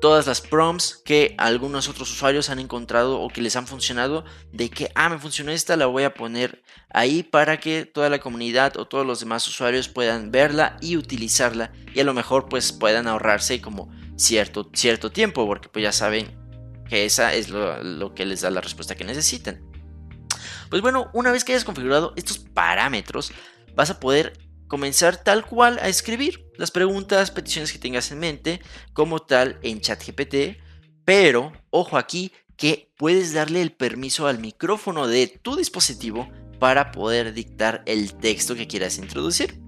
todas 0.00 0.26
las 0.26 0.40
prompts 0.40 1.00
que 1.04 1.34
algunos 1.38 1.88
otros 1.88 2.10
usuarios 2.10 2.50
han 2.50 2.58
encontrado 2.58 3.20
o 3.20 3.28
que 3.28 3.42
les 3.42 3.56
han 3.56 3.66
funcionado, 3.66 4.24
de 4.52 4.70
que, 4.70 4.90
ah, 4.94 5.08
me 5.08 5.18
funcionó 5.18 5.50
esta, 5.52 5.76
la 5.76 5.86
voy 5.86 6.04
a 6.04 6.14
poner 6.14 6.62
ahí 6.90 7.22
para 7.22 7.58
que 7.58 7.86
toda 7.86 8.08
la 8.10 8.18
comunidad 8.18 8.76
o 8.76 8.86
todos 8.86 9.06
los 9.06 9.20
demás 9.20 9.46
usuarios 9.48 9.88
puedan 9.88 10.30
verla 10.30 10.76
y 10.80 10.96
utilizarla 10.96 11.72
y 11.94 12.00
a 12.00 12.04
lo 12.04 12.14
mejor 12.14 12.48
pues 12.48 12.72
puedan 12.72 13.06
ahorrarse 13.06 13.60
como 13.60 13.90
cierto, 14.16 14.70
cierto 14.74 15.10
tiempo, 15.10 15.46
porque 15.46 15.68
pues 15.68 15.82
ya 15.82 15.92
saben 15.92 16.45
que 16.88 17.04
esa 17.04 17.34
es 17.34 17.48
lo, 17.48 18.14
que 18.14 18.26
les 18.26 18.40
da 18.40 18.50
la 18.50 18.60
respuesta 18.60 18.94
que 18.94 19.04
necesitan. 19.04 19.60
Pues 20.70 20.82
bueno, 20.82 21.10
una 21.12 21.32
vez 21.32 21.44
que 21.44 21.52
hayas 21.52 21.64
configurado 21.64 22.12
estos 22.16 22.38
parámetros, 22.38 23.32
vas 23.74 23.90
a 23.90 24.00
poder 24.00 24.38
comenzar 24.68 25.22
tal 25.22 25.46
cual 25.46 25.78
a 25.80 25.88
escribir 25.88 26.44
las 26.56 26.70
preguntas, 26.70 27.30
peticiones 27.30 27.72
que 27.72 27.78
tengas 27.78 28.10
en 28.10 28.18
mente, 28.18 28.60
como 28.92 29.20
tal 29.20 29.58
en 29.62 29.80
ChatGPT, 29.80 30.58
pero 31.04 31.52
ojo 31.70 31.98
aquí 31.98 32.32
que 32.56 32.92
puedes 32.96 33.32
darle 33.32 33.62
el 33.62 33.72
permiso 33.72 34.26
al 34.26 34.38
micrófono 34.38 35.06
de 35.06 35.28
tu 35.28 35.56
dispositivo 35.56 36.28
para 36.58 36.90
poder 36.90 37.32
dictar 37.32 37.82
el 37.86 38.14
texto 38.14 38.54
que 38.54 38.66
quieras 38.66 38.98
introducir 38.98 39.65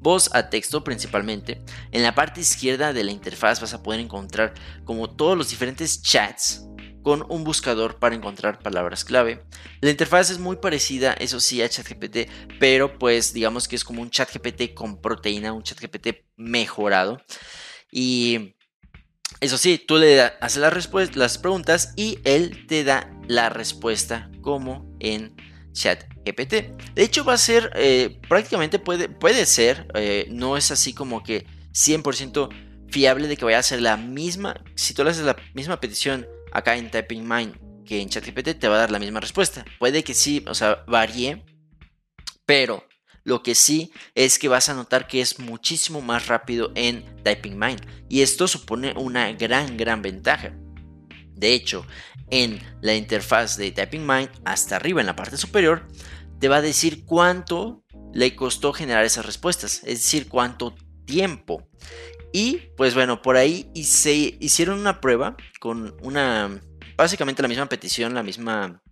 voz 0.00 0.30
a 0.34 0.50
texto 0.50 0.84
principalmente. 0.84 1.62
En 1.92 2.02
la 2.02 2.14
parte 2.14 2.40
izquierda 2.40 2.92
de 2.92 3.04
la 3.04 3.12
interfaz 3.12 3.60
vas 3.60 3.74
a 3.74 3.82
poder 3.82 4.00
encontrar 4.00 4.54
como 4.84 5.10
todos 5.10 5.36
los 5.36 5.50
diferentes 5.50 6.02
chats 6.02 6.66
con 7.02 7.24
un 7.28 7.44
buscador 7.44 8.00
para 8.00 8.16
encontrar 8.16 8.58
palabras 8.58 9.04
clave. 9.04 9.44
La 9.80 9.90
interfaz 9.90 10.30
es 10.30 10.40
muy 10.40 10.56
parecida, 10.56 11.12
eso 11.12 11.38
sí, 11.38 11.62
a 11.62 11.68
ChatGPT, 11.68 12.28
pero 12.58 12.98
pues 12.98 13.32
digamos 13.32 13.68
que 13.68 13.76
es 13.76 13.84
como 13.84 14.02
un 14.02 14.10
ChatGPT 14.10 14.74
con 14.74 15.00
proteína, 15.00 15.52
un 15.52 15.62
ChatGPT 15.62 16.24
mejorado. 16.36 17.22
Y 17.92 18.56
eso 19.40 19.56
sí, 19.56 19.78
tú 19.78 19.98
le 19.98 20.20
haces 20.20 20.56
las, 20.56 21.16
las 21.16 21.38
preguntas 21.38 21.92
y 21.94 22.18
él 22.24 22.66
te 22.66 22.82
da 22.82 23.08
la 23.28 23.50
respuesta 23.50 24.30
como 24.40 24.96
en 24.98 25.36
chat 25.72 26.15
GPT. 26.26 26.94
De 26.94 27.02
hecho, 27.02 27.24
va 27.24 27.34
a 27.34 27.38
ser, 27.38 27.70
eh, 27.74 28.18
prácticamente 28.28 28.78
puede, 28.78 29.08
puede 29.08 29.46
ser, 29.46 29.86
eh, 29.94 30.26
no 30.30 30.56
es 30.56 30.70
así 30.70 30.92
como 30.92 31.22
que 31.22 31.46
100% 31.72 32.50
fiable 32.90 33.28
de 33.28 33.36
que 33.36 33.44
vaya 33.44 33.58
a 33.58 33.62
ser 33.62 33.80
la 33.80 33.96
misma. 33.96 34.62
Si 34.74 34.92
tú 34.92 35.04
le 35.04 35.10
haces 35.10 35.24
la 35.24 35.36
misma 35.54 35.80
petición 35.80 36.26
acá 36.52 36.76
en 36.76 36.90
Typing 36.90 37.26
Mind 37.26 37.66
que 37.86 38.02
en 38.02 38.10
ChatGPT, 38.10 38.58
te 38.58 38.68
va 38.68 38.74
a 38.74 38.80
dar 38.80 38.90
la 38.90 38.98
misma 38.98 39.20
respuesta. 39.20 39.64
Puede 39.78 40.04
que 40.04 40.12
sí, 40.12 40.44
o 40.46 40.54
sea, 40.54 40.84
varíe, 40.86 41.44
pero 42.44 42.86
lo 43.24 43.42
que 43.42 43.54
sí 43.54 43.92
es 44.14 44.38
que 44.38 44.48
vas 44.48 44.68
a 44.68 44.74
notar 44.74 45.06
que 45.06 45.20
es 45.20 45.38
muchísimo 45.38 46.02
más 46.02 46.26
rápido 46.26 46.72
en 46.74 47.22
Typing 47.22 47.58
Mind. 47.58 47.86
Y 48.08 48.20
esto 48.20 48.46
supone 48.46 48.92
una 48.96 49.32
gran, 49.32 49.76
gran 49.76 50.02
ventaja. 50.02 50.52
De 51.34 51.52
hecho, 51.52 51.86
en 52.30 52.60
la 52.82 52.94
interfaz 52.94 53.56
de 53.56 53.72
Typing 53.72 54.06
Mind, 54.06 54.30
hasta 54.44 54.76
arriba 54.76 55.00
en 55.00 55.06
la 55.06 55.16
parte 55.16 55.36
superior, 55.36 55.88
te 56.40 56.48
va 56.48 56.56
a 56.56 56.62
decir 56.62 57.04
cuánto 57.04 57.84
le 58.12 58.34
costó 58.34 58.72
generar 58.72 59.04
esas 59.04 59.26
respuestas, 59.26 59.82
es 59.84 60.00
decir, 60.02 60.28
cuánto 60.28 60.74
tiempo. 61.04 61.68
Y 62.32 62.58
pues 62.76 62.94
bueno, 62.94 63.22
por 63.22 63.36
ahí 63.36 63.70
se 63.82 64.36
hicieron 64.40 64.78
una 64.80 65.00
prueba 65.00 65.36
con 65.60 65.96
una, 66.02 66.60
básicamente 66.96 67.42
la 67.42 67.48
misma 67.48 67.68
petición, 67.68 68.14
la 68.14 68.22
misma 68.22 68.82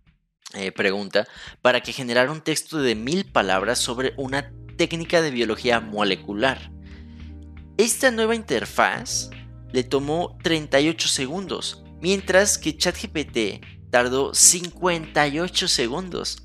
eh, 0.55 0.73
pregunta, 0.73 1.27
para 1.61 1.83
que 1.83 1.93
generara 1.93 2.33
un 2.33 2.41
texto 2.41 2.79
de 2.79 2.95
mil 2.95 3.31
palabras 3.31 3.79
sobre 3.79 4.15
una 4.17 4.53
técnica 4.77 5.21
de 5.21 5.31
biología 5.31 5.81
molecular. 5.81 6.71
Esta 7.77 8.11
nueva 8.11 8.35
interfaz 8.35 9.31
le 9.73 9.83
tomó 9.83 10.39
38 10.43 11.09
segundos 11.09 11.83
mientras 12.01 12.59
que 12.59 12.77
ChatGPT 12.77 13.65
tardó 13.91 14.35
58 14.35 15.69
segundos. 15.69 16.45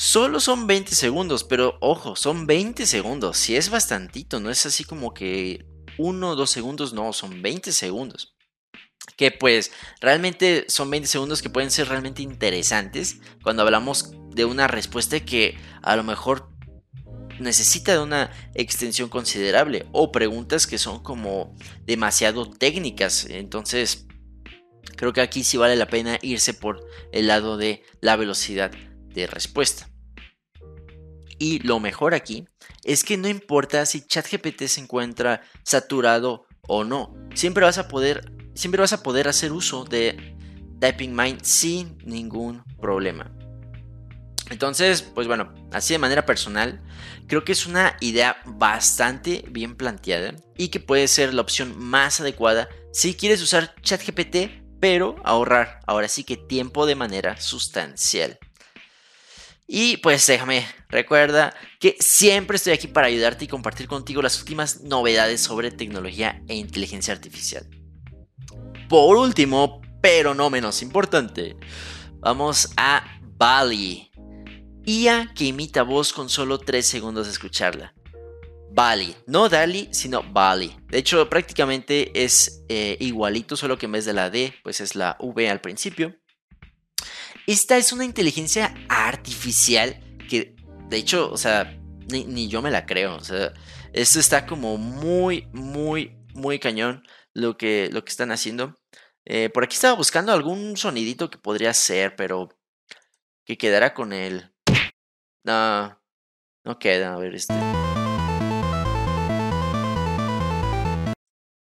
Solo 0.00 0.40
son 0.40 0.66
20 0.66 0.94
segundos, 0.94 1.44
pero 1.44 1.76
ojo, 1.82 2.16
son 2.16 2.46
20 2.46 2.86
segundos, 2.86 3.36
si 3.36 3.54
es 3.54 3.68
bastantito, 3.68 4.40
no 4.40 4.48
es 4.48 4.64
así 4.64 4.82
como 4.82 5.12
que 5.12 5.66
1 5.98 6.26
o 6.26 6.36
2 6.36 6.48
segundos, 6.50 6.94
no, 6.94 7.12
son 7.12 7.42
20 7.42 7.70
segundos. 7.70 8.34
Que 9.18 9.30
pues 9.30 9.72
realmente 10.00 10.64
son 10.68 10.88
20 10.88 11.06
segundos 11.06 11.42
que 11.42 11.50
pueden 11.50 11.70
ser 11.70 11.88
realmente 11.88 12.22
interesantes 12.22 13.18
cuando 13.42 13.60
hablamos 13.60 14.12
de 14.30 14.46
una 14.46 14.68
respuesta 14.68 15.20
que 15.20 15.58
a 15.82 15.96
lo 15.96 16.02
mejor 16.02 16.48
necesita 17.38 17.92
de 17.92 17.98
una 17.98 18.30
extensión 18.54 19.10
considerable 19.10 19.86
o 19.92 20.12
preguntas 20.12 20.66
que 20.66 20.78
son 20.78 21.02
como 21.02 21.54
demasiado 21.84 22.48
técnicas. 22.48 23.26
Entonces, 23.26 24.06
Creo 24.96 25.12
que 25.12 25.20
aquí 25.20 25.44
sí 25.44 25.56
vale 25.56 25.76
la 25.76 25.86
pena 25.86 26.18
irse 26.20 26.52
por 26.52 26.86
el 27.12 27.26
lado 27.28 27.56
de 27.56 27.84
la 28.00 28.16
velocidad 28.16 28.70
de 28.70 29.26
respuesta. 29.26 29.89
Y 31.40 31.58
lo 31.60 31.80
mejor 31.80 32.14
aquí 32.14 32.46
es 32.84 33.02
que 33.02 33.16
no 33.16 33.26
importa 33.26 33.86
si 33.86 34.02
ChatGPT 34.02 34.64
se 34.64 34.82
encuentra 34.82 35.40
saturado 35.64 36.46
o 36.68 36.84
no, 36.84 37.14
siempre 37.34 37.64
vas 37.64 37.78
a 37.78 37.88
poder, 37.88 38.30
siempre 38.54 38.82
vas 38.82 38.92
a 38.92 39.02
poder 39.02 39.26
hacer 39.26 39.50
uso 39.50 39.84
de 39.84 40.36
Typing 40.80 41.16
Mind 41.16 41.42
sin 41.42 41.96
ningún 42.04 42.62
problema. 42.78 43.32
Entonces, 44.50 45.00
pues 45.00 45.26
bueno, 45.26 45.54
así 45.72 45.94
de 45.94 45.98
manera 45.98 46.26
personal, 46.26 46.82
creo 47.26 47.42
que 47.42 47.52
es 47.52 47.64
una 47.66 47.96
idea 48.00 48.36
bastante 48.44 49.42
bien 49.48 49.76
planteada 49.76 50.34
y 50.58 50.68
que 50.68 50.78
puede 50.78 51.08
ser 51.08 51.32
la 51.32 51.40
opción 51.40 51.74
más 51.78 52.20
adecuada 52.20 52.68
si 52.92 53.14
quieres 53.14 53.40
usar 53.40 53.74
ChatGPT 53.80 54.60
pero 54.78 55.16
ahorrar 55.24 55.80
ahora 55.86 56.08
sí 56.08 56.24
que 56.24 56.36
tiempo 56.36 56.84
de 56.84 56.96
manera 56.96 57.40
sustancial. 57.40 58.38
Y 59.72 59.98
pues 59.98 60.26
déjame, 60.26 60.66
recuerda 60.88 61.54
que 61.78 61.94
siempre 62.00 62.56
estoy 62.56 62.72
aquí 62.72 62.88
para 62.88 63.06
ayudarte 63.06 63.44
y 63.44 63.48
compartir 63.48 63.86
contigo 63.86 64.20
las 64.20 64.36
últimas 64.40 64.80
novedades 64.80 65.40
sobre 65.42 65.70
tecnología 65.70 66.42
e 66.48 66.56
inteligencia 66.56 67.14
artificial. 67.14 67.70
Por 68.88 69.16
último, 69.16 69.80
pero 70.02 70.34
no 70.34 70.50
menos 70.50 70.82
importante, 70.82 71.56
vamos 72.18 72.72
a 72.76 73.20
Bali. 73.22 74.10
IA 74.84 75.32
que 75.36 75.44
imita 75.44 75.84
voz 75.84 76.12
con 76.12 76.28
solo 76.28 76.58
3 76.58 76.84
segundos 76.84 77.26
de 77.26 77.32
escucharla. 77.32 77.94
Bali. 78.72 79.14
No 79.28 79.48
Dali, 79.48 79.88
sino 79.92 80.24
Bali. 80.24 80.76
De 80.88 80.98
hecho, 80.98 81.28
prácticamente 81.28 82.10
es 82.24 82.64
eh, 82.68 82.96
igualito, 82.98 83.54
solo 83.54 83.78
que 83.78 83.86
en 83.86 83.92
vez 83.92 84.04
de 84.04 84.14
la 84.14 84.30
D, 84.30 84.52
pues 84.64 84.80
es 84.80 84.96
la 84.96 85.16
V 85.20 85.48
al 85.48 85.60
principio. 85.60 86.19
Esta 87.50 87.76
es 87.76 87.92
una 87.92 88.04
inteligencia 88.04 88.72
artificial 88.88 90.00
que, 90.28 90.54
de 90.88 90.96
hecho, 90.96 91.32
o 91.32 91.36
sea, 91.36 91.76
ni, 92.08 92.46
yo 92.46 92.62
me 92.62 92.70
la 92.70 92.86
creo. 92.86 93.16
O 93.16 93.24
sea, 93.24 93.52
esto 93.92 94.20
está 94.20 94.46
como 94.46 94.76
muy, 94.76 95.48
muy, 95.52 96.16
muy 96.32 96.60
cañón 96.60 97.02
lo 97.34 97.56
que, 97.56 97.90
lo 97.92 98.04
que 98.04 98.10
están 98.10 98.30
haciendo. 98.30 98.78
Eh, 99.24 99.50
por 99.50 99.64
aquí 99.64 99.74
estaba 99.74 99.96
buscando 99.96 100.32
algún 100.32 100.76
sonidito 100.76 101.28
que 101.28 101.38
podría 101.38 101.74
ser, 101.74 102.14
pero 102.14 102.56
que 103.44 103.58
quedara 103.58 103.94
con 103.94 104.12
el 104.12 104.54
No, 105.42 106.00
no 106.64 106.78
queda, 106.78 107.14
a 107.14 107.18
ver 107.18 107.34
este. 107.34 107.52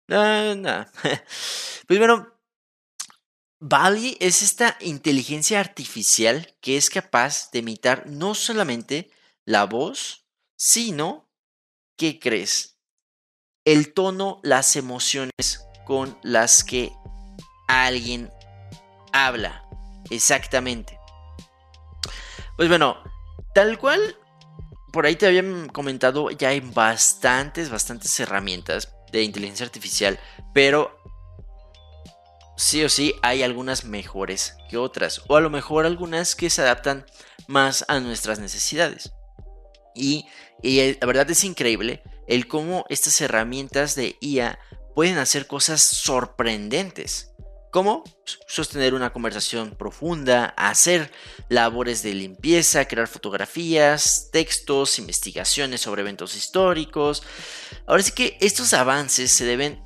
No, 0.09 0.55
no. 0.55 0.87
Pues 1.87 1.99
bueno, 1.99 2.34
Bali 3.67 4.19
es 4.21 4.43
esta 4.43 4.77
inteligencia 4.83 5.59
artificial 5.59 6.55
que 6.61 6.77
es 6.77 6.91
capaz 6.91 7.51
de 7.51 7.61
imitar 7.61 8.07
no 8.07 8.35
solamente 8.35 9.11
la 9.47 9.65
voz, 9.65 10.27
sino, 10.55 11.31
¿qué 11.97 12.21
crees? 12.21 12.77
El 13.65 13.95
tono, 13.95 14.39
las 14.43 14.77
emociones 14.77 15.65
con 15.87 16.19
las 16.23 16.63
que 16.63 16.93
alguien 17.67 18.31
habla. 19.15 19.67
Exactamente. 20.11 21.01
Pues 22.59 22.69
bueno, 22.69 22.99
tal 23.55 23.79
cual, 23.79 24.19
por 24.93 25.07
ahí 25.07 25.17
te 25.17 25.27
habían 25.27 25.71
comentado, 25.71 26.31
ya 26.31 26.51
hay 26.51 26.61
bastantes, 26.61 27.71
bastantes 27.71 28.21
herramientas 28.21 28.95
de 29.11 29.23
inteligencia 29.23 29.65
artificial, 29.65 30.21
pero 30.53 30.94
sí 32.57 32.85
o 32.85 32.89
sí 32.89 33.15
hay 33.23 33.43
algunas 33.43 33.85
mejores 33.85 34.57
que 34.69 34.77
otras, 34.77 35.23
o 35.29 35.37
a 35.37 35.41
lo 35.41 35.51
mejor 35.51 35.87
algunas 35.87 36.35
que 36.35 36.51
se 36.51 36.63
adaptan 36.63 37.07
más 37.47 37.85
a 37.89 38.01
nuestras 38.01 38.39
necesidades. 38.39 39.13
Y, 39.95 40.27
y 40.63 40.95
la 40.95 41.07
verdad 41.07 41.31
es 41.31 41.45
increíble 41.45 42.03
el 42.27 42.49
cómo 42.49 42.85
estas 42.89 43.21
herramientas 43.21 43.95
de 43.95 44.17
IA 44.21 44.59
pueden 44.95 45.19
hacer 45.19 45.47
cosas 45.47 45.83
sorprendentes 45.83 47.35
como 47.75 48.05
sostener 48.47 48.95
una 48.95 49.13
conversación 49.13 49.75
profunda, 49.77 50.55
hacer 50.57 51.11
labores 51.49 52.05
de 52.05 52.15
limpieza, 52.15 52.87
crear 52.87 53.09
fotografías, 53.09 54.29
textos, 54.31 55.01
investigaciones 55.01 55.81
sobre 55.81 56.03
eventos 56.03 56.37
históricos. 56.37 57.25
Ahora 57.89 58.05
sí 58.05 58.13
que 58.13 58.39
estos 58.41 58.75
avances 58.75 59.33
se 59.33 59.45
deben 59.45 59.84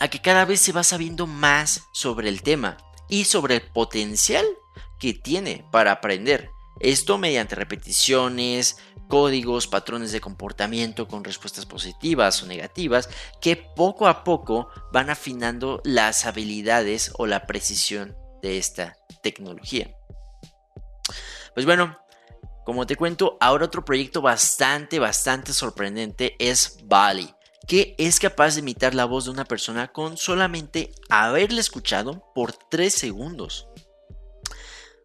a 0.00 0.08
que 0.08 0.20
cada 0.20 0.44
vez 0.44 0.60
se 0.60 0.72
va 0.72 0.84
sabiendo 0.84 1.26
más 1.26 1.82
sobre 1.92 2.28
el 2.28 2.42
tema 2.42 2.76
y 3.08 3.24
sobre 3.24 3.56
el 3.56 3.62
potencial 3.62 4.44
que 4.98 5.14
tiene 5.14 5.64
para 5.70 5.92
aprender. 5.92 6.50
Esto 6.80 7.18
mediante 7.18 7.54
repeticiones, 7.54 8.78
códigos, 9.08 9.66
patrones 9.66 10.12
de 10.12 10.20
comportamiento 10.20 11.08
con 11.08 11.24
respuestas 11.24 11.66
positivas 11.66 12.42
o 12.42 12.46
negativas 12.46 13.08
que 13.40 13.56
poco 13.56 14.06
a 14.06 14.22
poco 14.22 14.68
van 14.92 15.10
afinando 15.10 15.80
las 15.84 16.26
habilidades 16.26 17.12
o 17.18 17.26
la 17.26 17.46
precisión 17.46 18.16
de 18.42 18.58
esta 18.58 18.96
tecnología. 19.22 19.94
Pues 21.54 21.66
bueno, 21.66 21.98
como 22.64 22.86
te 22.86 22.96
cuento, 22.96 23.38
ahora 23.40 23.64
otro 23.64 23.84
proyecto 23.84 24.20
bastante, 24.20 24.98
bastante 24.98 25.52
sorprendente 25.52 26.36
es 26.38 26.78
Bali, 26.84 27.34
que 27.68 27.94
es 27.98 28.18
capaz 28.18 28.54
de 28.54 28.60
imitar 28.60 28.94
la 28.94 29.04
voz 29.04 29.26
de 29.26 29.30
una 29.30 29.44
persona 29.44 29.92
con 29.92 30.16
solamente 30.16 30.90
haberla 31.10 31.60
escuchado 31.60 32.24
por 32.34 32.52
3 32.52 32.92
segundos. 32.92 33.68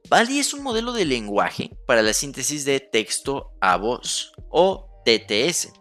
Bali 0.10 0.40
es 0.40 0.54
un 0.54 0.64
modelo 0.64 0.94
de 0.94 1.06
lenguaje 1.06 1.72
para 1.86 2.02
la 2.02 2.14
síntesis 2.14 2.64
de 2.66 2.80
texto 2.80 3.52
a 3.60 3.76
voz 3.76 4.32
o 4.50 4.88
TTS 5.06 5.74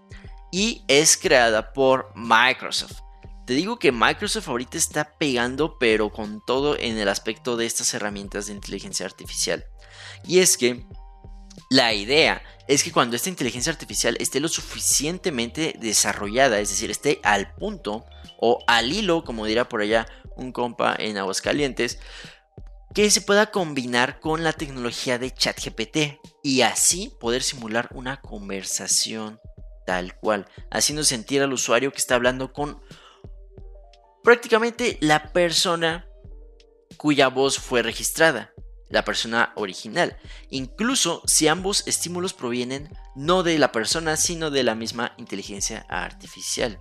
y 0.50 0.84
es 0.88 1.16
creada 1.16 1.72
por 1.72 2.12
Microsoft. 2.16 2.98
Te 3.46 3.54
digo 3.54 3.78
que 3.78 3.92
Microsoft 3.92 4.48
ahorita 4.48 4.76
está 4.76 5.16
pegando 5.18 5.78
pero 5.78 6.10
con 6.10 6.44
todo 6.44 6.76
en 6.76 6.98
el 6.98 7.08
aspecto 7.08 7.56
de 7.56 7.66
estas 7.66 7.94
herramientas 7.94 8.46
de 8.46 8.54
inteligencia 8.54 9.06
artificial. 9.06 9.64
Y 10.24 10.40
es 10.40 10.56
que 10.56 10.84
la 11.70 11.92
idea 11.92 12.42
es 12.68 12.84
que 12.84 12.92
cuando 12.92 13.16
esta 13.16 13.28
inteligencia 13.28 13.72
artificial 13.72 14.16
esté 14.20 14.40
lo 14.40 14.48
suficientemente 14.48 15.74
desarrollada, 15.78 16.60
es 16.60 16.70
decir, 16.70 16.90
esté 16.90 17.20
al 17.22 17.54
punto 17.54 18.04
o 18.38 18.58
al 18.66 18.92
hilo, 18.92 19.24
como 19.24 19.46
dirá 19.46 19.68
por 19.68 19.82
allá 19.82 20.06
un 20.36 20.52
compa 20.52 20.96
en 20.98 21.18
Aguascalientes, 21.18 21.98
que 22.94 23.10
se 23.10 23.22
pueda 23.22 23.50
combinar 23.50 24.20
con 24.20 24.44
la 24.44 24.52
tecnología 24.52 25.18
de 25.18 25.32
ChatGPT 25.32 26.20
y 26.42 26.60
así 26.62 27.12
poder 27.20 27.42
simular 27.42 27.88
una 27.94 28.20
conversación 28.20 29.40
tal 29.86 30.16
cual, 30.16 30.46
haciendo 30.70 31.02
sentir 31.04 31.42
al 31.42 31.52
usuario 31.52 31.90
que 31.90 31.98
está 31.98 32.14
hablando 32.14 32.52
con 32.52 32.80
prácticamente 34.22 34.98
la 35.00 35.32
persona 35.32 36.06
cuya 36.96 37.28
voz 37.28 37.58
fue 37.58 37.82
registrada, 37.82 38.51
la 38.92 39.04
persona 39.04 39.52
original, 39.56 40.18
incluso 40.50 41.22
si 41.26 41.48
ambos 41.48 41.82
estímulos 41.86 42.34
provienen 42.34 42.96
no 43.16 43.42
de 43.42 43.58
la 43.58 43.72
persona, 43.72 44.16
sino 44.16 44.50
de 44.50 44.62
la 44.62 44.74
misma 44.74 45.14
inteligencia 45.16 45.84
artificial. 45.88 46.78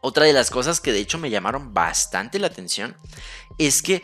Otra 0.00 0.24
de 0.24 0.32
las 0.32 0.50
cosas 0.50 0.80
que 0.80 0.92
de 0.92 1.00
hecho 1.00 1.18
me 1.18 1.28
llamaron 1.28 1.74
bastante 1.74 2.38
la 2.38 2.46
atención 2.46 2.96
es 3.58 3.82
que 3.82 4.02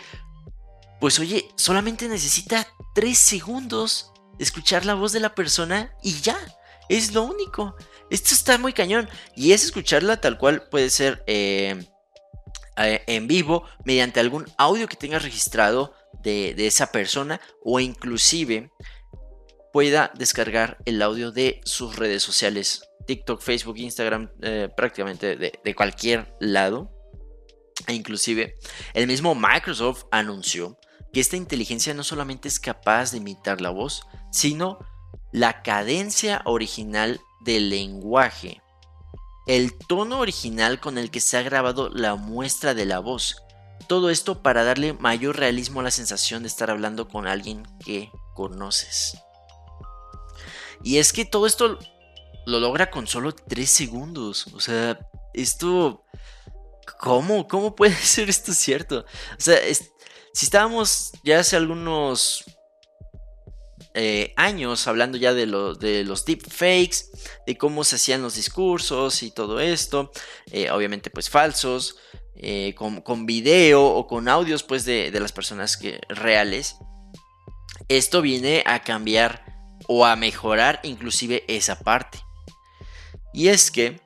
pues 1.00 1.18
oye, 1.18 1.48
solamente 1.56 2.08
necesita 2.08 2.66
3 2.94 3.16
segundos 3.16 4.12
escuchar 4.38 4.84
la 4.84 4.94
voz 4.94 5.12
de 5.12 5.20
la 5.20 5.34
persona 5.34 5.94
y 6.02 6.20
ya, 6.20 6.38
es 6.88 7.12
lo 7.12 7.22
único. 7.22 7.76
Esto 8.10 8.34
está 8.34 8.58
muy 8.58 8.72
cañón 8.72 9.08
y 9.36 9.52
es 9.52 9.64
escucharla 9.64 10.20
tal 10.20 10.38
cual 10.38 10.68
puede 10.68 10.90
ser 10.90 11.22
eh, 11.26 11.86
eh, 12.76 13.04
en 13.06 13.26
vivo 13.28 13.64
mediante 13.84 14.18
algún 14.18 14.46
audio 14.56 14.88
que 14.88 14.96
tengas 14.96 15.22
registrado 15.22 15.94
de, 16.22 16.54
esa 16.66 16.92
persona 16.92 17.40
o 17.62 17.80
inclusive 17.80 18.70
pueda 19.72 20.12
descargar 20.16 20.78
el 20.84 21.02
audio 21.02 21.32
de 21.32 21.60
sus 21.64 21.96
redes 21.96 22.22
sociales, 22.22 22.88
TikTok, 23.06 23.40
Facebook, 23.40 23.76
Instagram, 23.78 24.30
eh, 24.42 24.68
prácticamente 24.76 25.36
de, 25.36 25.52
de 25.62 25.74
cualquier 25.74 26.34
lado. 26.40 26.90
E 27.86 27.92
inclusive 27.92 28.54
el 28.94 29.06
mismo 29.06 29.34
Microsoft 29.34 30.04
anunció 30.10 30.78
que 31.12 31.20
esta 31.20 31.36
inteligencia 31.36 31.92
no 31.94 32.04
solamente 32.04 32.48
es 32.48 32.60
capaz 32.60 33.10
de 33.10 33.18
imitar 33.18 33.60
la 33.60 33.70
voz, 33.70 34.06
sino 34.30 34.78
la 35.32 35.62
cadencia 35.62 36.42
original 36.44 37.20
del 37.44 37.68
lenguaje, 37.70 38.62
el 39.46 39.76
tono 39.76 40.20
original 40.20 40.80
con 40.80 40.96
el 40.96 41.10
que 41.10 41.20
se 41.20 41.36
ha 41.36 41.42
grabado 41.42 41.90
la 41.90 42.14
muestra 42.14 42.74
de 42.74 42.86
la 42.86 42.98
voz. 42.98 43.43
Todo 43.86 44.10
esto 44.10 44.42
para 44.42 44.64
darle 44.64 44.92
mayor 44.94 45.36
realismo 45.36 45.80
a 45.80 45.84
la 45.84 45.90
sensación 45.90 46.42
de 46.42 46.48
estar 46.48 46.70
hablando 46.70 47.08
con 47.08 47.26
alguien 47.26 47.64
que 47.84 48.10
conoces. 48.34 49.18
Y 50.82 50.98
es 50.98 51.12
que 51.12 51.24
todo 51.24 51.46
esto 51.46 51.78
lo 52.46 52.60
logra 52.60 52.90
con 52.90 53.06
solo 53.06 53.34
3 53.34 53.68
segundos. 53.68 54.46
O 54.54 54.60
sea, 54.60 54.98
esto... 55.32 56.04
¿Cómo? 56.98 57.48
¿Cómo 57.48 57.74
puede 57.74 57.94
ser 58.02 58.28
esto 58.28 58.52
cierto? 58.52 59.04
O 59.38 59.40
sea, 59.40 59.58
si 60.32 60.46
estábamos 60.46 61.12
ya 61.22 61.40
hace 61.40 61.56
algunos 61.56 62.44
eh, 63.94 64.34
años 64.36 64.88
hablando 64.88 65.16
ya 65.16 65.32
de, 65.32 65.46
de, 65.78 66.02
los 66.02 66.24
deepfakes, 66.24 67.10
de 67.46 67.56
cómo 67.56 67.84
se 67.84 67.94
hacían 67.94 68.22
los 68.22 68.34
discursos 68.34 69.22
y 69.22 69.30
todo 69.30 69.60
esto, 69.60 70.10
eh, 70.50 70.70
obviamente 70.72 71.10
pues 71.10 71.30
falsos, 71.30 71.96
eh, 72.36 72.74
con, 72.74 73.26
video 73.26 73.84
o 73.84 74.06
con 74.06 74.28
audios 74.28 74.62
pues 74.62 74.84
de, 74.84 75.10
de 75.10 75.20
las 75.20 75.32
personas 75.32 75.76
que, 75.76 76.00
reales, 76.08 76.76
esto 77.88 78.22
viene 78.22 78.62
a 78.66 78.80
cambiar 78.80 79.44
o 79.86 80.06
a 80.06 80.16
mejorar 80.16 80.80
inclusive 80.82 81.44
esa 81.48 81.78
parte. 81.78 82.18
Y 83.32 83.48
es 83.48 83.70
que 83.70 84.00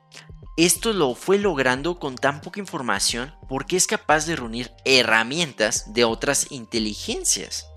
esto 0.57 0.91
lo 0.91 1.15
fue 1.15 1.37
logrando 1.37 1.99
con 1.99 2.15
tan 2.15 2.41
poca 2.41 2.59
información 2.59 3.33
porque 3.47 3.77
es 3.77 3.87
capaz 3.87 4.25
de 4.25 4.35
reunir 4.35 4.71
herramientas 4.83 5.93
de 5.93 6.03
otras 6.03 6.51
inteligencias. 6.51 7.67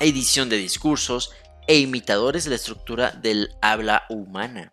Edición 0.00 0.48
de 0.48 0.56
discursos 0.56 1.32
e 1.66 1.78
imitadores 1.78 2.44
de 2.44 2.50
la 2.50 2.56
estructura 2.56 3.10
del 3.10 3.54
habla 3.60 4.04
humana. 4.08 4.72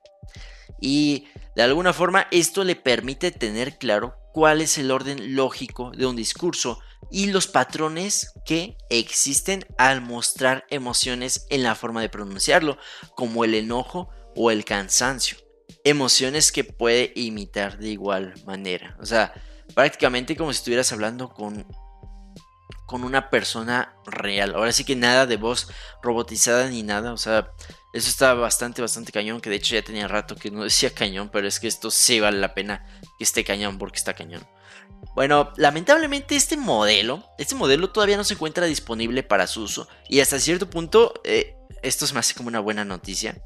Y 0.80 1.28
de 1.56 1.64
alguna 1.64 1.92
forma 1.92 2.28
esto 2.32 2.64
le 2.64 2.76
permite 2.76 3.32
tener 3.32 3.78
claro 3.78 4.16
cuál 4.34 4.62
es 4.62 4.78
el 4.78 4.92
orden 4.92 5.36
lógico 5.36 5.92
de 5.92 6.06
un 6.06 6.16
discurso 6.16 6.80
y 7.12 7.28
los 7.28 7.48
patrones 7.48 8.34
que 8.46 8.78
existen 8.90 9.66
al 9.78 10.02
mostrar 10.02 10.66
emociones 10.70 11.46
en 11.50 11.64
la 11.64 11.76
forma 11.76 12.02
de 12.02 12.10
pronunciarlo, 12.10 12.78
como 13.16 13.44
el 13.44 13.56
enojo 13.56 14.10
o 14.36 14.52
el 14.52 14.66
cansancio 14.66 15.38
emociones 15.84 16.52
que 16.52 16.64
puede 16.64 17.12
imitar 17.16 17.78
de 17.78 17.90
igual 17.90 18.34
manera. 18.46 18.96
O 19.00 19.06
sea, 19.06 19.34
prácticamente 19.74 20.36
como 20.36 20.52
si 20.52 20.58
estuvieras 20.58 20.92
hablando 20.92 21.30
con, 21.30 21.66
con 22.86 23.04
una 23.04 23.30
persona 23.30 23.96
real. 24.06 24.56
Ahora 24.56 24.72
sí 24.72 24.84
que 24.84 24.96
nada 24.96 25.26
de 25.26 25.38
voz 25.38 25.70
robotizada 26.02 26.70
ni 26.70 26.84
nada. 26.84 27.14
O 27.14 27.18
sea, 27.18 27.52
eso 27.94 28.10
está 28.10 28.34
bastante, 28.34 28.82
bastante 28.82 29.12
cañón. 29.12 29.42
Que 29.42 29.50
de 29.50 29.58
hecho 29.58 29.76
ya 29.76 29.82
tenía 29.82 30.08
rato 30.08 30.36
que 30.36 30.52
no 30.52 30.64
decía 30.64 30.94
cañón. 30.94 31.30
Pero 31.32 31.48
es 31.48 31.60
que 31.60 31.68
esto 31.68 31.92
sí 31.92 32.20
vale 32.20 32.40
la 32.40 32.54
pena 32.54 32.86
que 33.18 33.24
esté 33.24 33.44
cañón 33.44 33.78
porque 33.78 33.98
está 33.98 34.14
cañón. 34.14 34.46
Bueno, 35.16 35.52
lamentablemente 35.56 36.36
este 36.36 36.58
modelo, 36.58 37.24
este 37.38 37.56
modelo 37.56 37.90
todavía 37.92 38.18
no 38.18 38.24
se 38.24 38.34
encuentra 38.34 38.66
disponible 38.66 39.24
para 39.24 39.48
su 39.48 39.64
uso. 39.64 39.88
Y 40.08 40.20
hasta 40.20 40.40
cierto 40.40 40.70
punto... 40.70 41.14
Eh, 41.24 41.56
esto 41.82 42.06
se 42.08 42.14
me 42.14 42.20
hace 42.20 42.34
como 42.34 42.50
una 42.50 42.60
buena 42.60 42.86
noticia. 42.86 43.42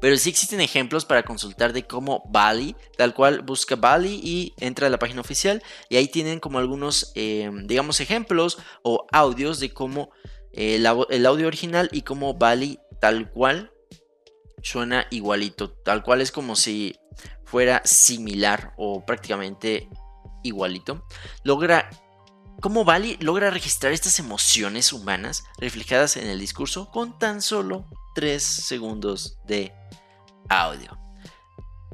Pero 0.00 0.16
sí 0.16 0.30
existen 0.30 0.60
ejemplos 0.60 1.04
para 1.04 1.24
consultar 1.24 1.72
de 1.72 1.86
cómo 1.86 2.22
Bali, 2.28 2.76
tal 2.96 3.14
cual 3.14 3.42
busca 3.42 3.76
Bali 3.76 4.20
y 4.22 4.54
entra 4.58 4.86
a 4.86 4.90
la 4.90 4.98
página 4.98 5.20
oficial 5.20 5.62
y 5.88 5.96
ahí 5.96 6.08
tienen 6.08 6.40
como 6.40 6.58
algunos, 6.58 7.12
eh, 7.14 7.50
digamos, 7.64 8.00
ejemplos 8.00 8.58
o 8.82 9.06
audios 9.10 9.60
de 9.60 9.72
cómo 9.72 10.10
eh, 10.52 10.76
el, 10.76 11.26
audio 11.26 11.46
original 11.46 11.88
y 11.92 12.02
cómo 12.02 12.34
Bali 12.34 12.78
tal 13.04 13.30
cual 13.30 13.70
suena 14.62 15.06
igualito, 15.10 15.70
tal 15.70 16.02
cual 16.02 16.22
es 16.22 16.32
como 16.32 16.56
si 16.56 16.98
fuera 17.44 17.82
similar 17.84 18.72
o 18.78 19.04
prácticamente 19.04 19.90
igualito. 20.42 21.06
Logra 21.42 21.90
cómo 22.62 22.86
Bali 22.86 23.18
logra 23.20 23.50
registrar 23.50 23.92
estas 23.92 24.18
emociones 24.20 24.90
humanas 24.90 25.44
reflejadas 25.58 26.16
en 26.16 26.28
el 26.28 26.40
discurso 26.40 26.90
con 26.90 27.18
tan 27.18 27.42
solo 27.42 27.84
3 28.14 28.42
segundos 28.42 29.36
de 29.44 29.74
audio. 30.48 30.98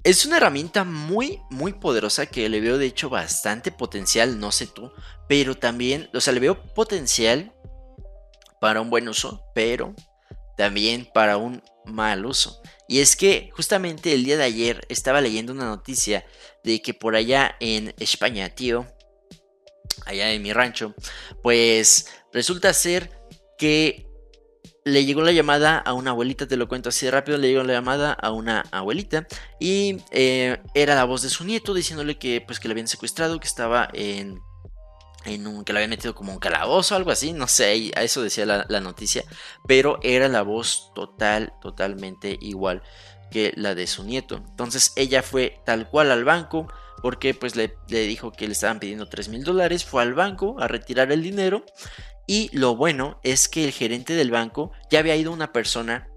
Es 0.05 0.25
una 0.25 0.37
herramienta 0.37 0.85
muy, 0.85 1.43
muy 1.51 1.73
poderosa 1.73 2.27
que 2.27 2.49
le 2.49 2.61
veo 2.61 2.79
de 2.79 2.87
hecho 2.87 3.11
bastante 3.11 3.73
potencial, 3.73 4.39
no 4.39 4.53
sé 4.53 4.69
tú, 4.69 4.93
pero 5.29 5.57
también, 5.57 6.09
o 6.15 6.21
sea, 6.21 6.33
le 6.33 6.39
veo 6.39 6.73
potencial 6.73 7.53
para 8.61 8.81
un 8.81 8.91
buen 8.91 9.09
uso, 9.09 9.43
pero 9.57 9.93
también 10.61 11.09
para 11.15 11.39
un 11.39 11.63
mal 11.87 12.27
uso. 12.27 12.61
Y 12.87 12.99
es 12.99 13.17
que 13.17 13.49
justamente 13.57 14.13
el 14.13 14.25
día 14.25 14.37
de 14.37 14.45
ayer 14.45 14.85
estaba 14.91 15.23
leyendo 15.23 15.55
una 15.55 15.65
noticia 15.65 16.27
de 16.63 16.83
que 16.83 16.93
por 16.93 17.17
allá 17.17 17.57
en 17.61 17.95
España, 17.99 18.51
tío, 18.51 18.87
allá 20.05 20.31
en 20.31 20.43
mi 20.43 20.53
rancho, 20.53 20.95
pues 21.43 22.09
resulta 22.31 22.75
ser 22.75 23.11
que 23.57 24.07
le 24.85 25.07
llegó 25.07 25.23
la 25.23 25.33
llamada 25.33 25.79
a 25.79 25.95
una 25.95 26.11
abuelita, 26.11 26.47
te 26.47 26.59
lo 26.59 26.69
cuento 26.69 26.91
así 26.91 27.07
de 27.07 27.13
rápido, 27.13 27.39
le 27.39 27.49
llegó 27.49 27.63
la 27.63 27.73
llamada 27.73 28.13
a 28.13 28.31
una 28.31 28.61
abuelita 28.71 29.27
y 29.59 29.97
eh, 30.11 30.59
era 30.75 30.95
la 30.95 31.05
voz 31.05 31.23
de 31.23 31.31
su 31.31 31.45
nieto 31.45 31.73
diciéndole 31.73 32.19
que 32.19 32.43
pues 32.43 32.61
que 32.61 32.69
le 32.69 32.73
habían 32.73 32.87
secuestrado, 32.87 33.41
que 33.41 33.47
estaba 33.47 33.89
en, 33.95 34.39
en 35.25 35.47
un, 35.47 35.65
que 35.65 35.73
le 35.73 35.81
habían 35.81 35.91
metido 35.91 36.15
como 36.15 36.33
un 36.33 36.39
calabozo 36.39 36.95
o 36.95 36.99
algo 36.99 37.11
así, 37.11 37.33
no 37.33 37.47
sé, 37.47 37.93
a 37.95 38.03
eso 38.03 38.23
decía 38.23 38.47
la, 38.47 38.81
noticia, 38.81 39.25
pero 39.67 39.99
era 40.03 40.29
la 40.29 40.43
voz 40.43 40.93
total, 40.95 41.53
totalmente 41.61 42.39
igual 42.41 42.83
que 43.31 43.53
la 43.57 43.75
de 43.75 43.87
su 43.87 44.05
nieto. 44.05 44.37
Entonces 44.37 44.93
ella 44.97 45.23
fue 45.23 45.61
tal 45.65 45.89
cual 45.89 46.11
al 46.11 46.25
banco, 46.25 46.67
porque 47.03 47.35
pues 47.35 47.57
le, 47.57 47.77
le 47.89 48.03
dijo 48.03 48.33
que 48.33 48.47
le 48.47 48.53
estaban 48.53 48.81
pidiendo 48.81 49.09
3 49.09 49.29
mil 49.29 49.45
dólares, 49.45 49.85
fue 49.85 50.03
al 50.03 50.15
banco 50.15 50.57
a 50.59 50.69
retirar 50.69 51.13
el 51.13 51.23
dinero 51.23 51.65
y 52.27 52.49
lo 52.57 52.77
bueno 52.77 53.19
es 53.23 53.49
que 53.49 53.65
el 53.65 53.73
gerente 53.73 54.15
del 54.15 54.31
banco 54.31 54.73
ya 54.91 55.01
había 55.01 55.17
ido 55.17 55.33
una 55.33 55.53
persona 55.53 56.10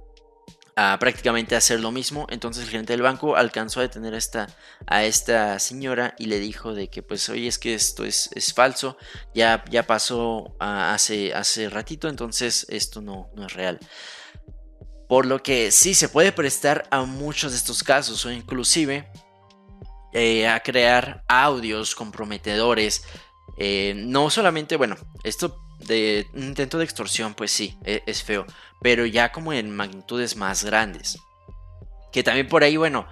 a 0.75 0.97
prácticamente 0.99 1.55
hacer 1.55 1.79
lo 1.79 1.91
mismo. 1.91 2.27
Entonces 2.29 2.63
el 2.63 2.69
gerente 2.69 2.93
del 2.93 3.01
banco 3.01 3.36
alcanzó 3.36 3.79
a 3.79 3.83
detener 3.83 4.13
a 4.13 4.17
esta, 4.17 4.47
a 4.88 5.03
esta 5.03 5.59
señora 5.59 6.15
y 6.17 6.25
le 6.25 6.39
dijo 6.39 6.73
de 6.73 6.89
que 6.89 7.03
pues 7.03 7.29
oye 7.29 7.47
es 7.47 7.59
que 7.59 7.73
esto 7.73 8.05
es, 8.05 8.29
es 8.33 8.53
falso, 8.53 8.97
ya, 9.33 9.63
ya 9.69 9.86
pasó 9.86 10.55
hace, 10.59 11.33
hace 11.33 11.69
ratito, 11.69 12.07
entonces 12.09 12.65
esto 12.69 13.01
no, 13.01 13.29
no 13.36 13.45
es 13.45 13.53
real. 13.53 13.79
Por 15.07 15.25
lo 15.25 15.43
que 15.43 15.71
sí 15.71 15.93
se 15.93 16.09
puede 16.09 16.31
prestar 16.31 16.88
a 16.89 17.03
muchos 17.03 17.51
de 17.51 17.57
estos 17.57 17.83
casos 17.83 18.25
o 18.25 18.31
inclusive 18.31 19.12
eh, 20.13 20.47
a 20.47 20.59
crear 20.62 21.23
audios 21.27 21.95
comprometedores. 21.95 23.03
Eh, 23.57 23.93
no 23.95 24.29
solamente, 24.29 24.77
bueno, 24.77 24.95
esto 25.23 25.59
de 25.83 26.27
un 26.33 26.43
intento 26.43 26.77
de 26.77 26.85
extorsión, 26.85 27.33
pues 27.33 27.51
sí, 27.51 27.77
e, 27.83 28.03
es, 28.05 28.23
feo, 28.23 28.45
pero 28.81 29.05
ya 29.05 29.31
como 29.31 29.53
en 29.53 29.75
magnitudes 29.75 30.35
más 30.35 30.63
grandes. 30.63 31.17
Que 32.11 32.23
también 32.23 32.47
por 32.47 32.63
ahí, 32.63 32.77
bueno, 32.77 33.07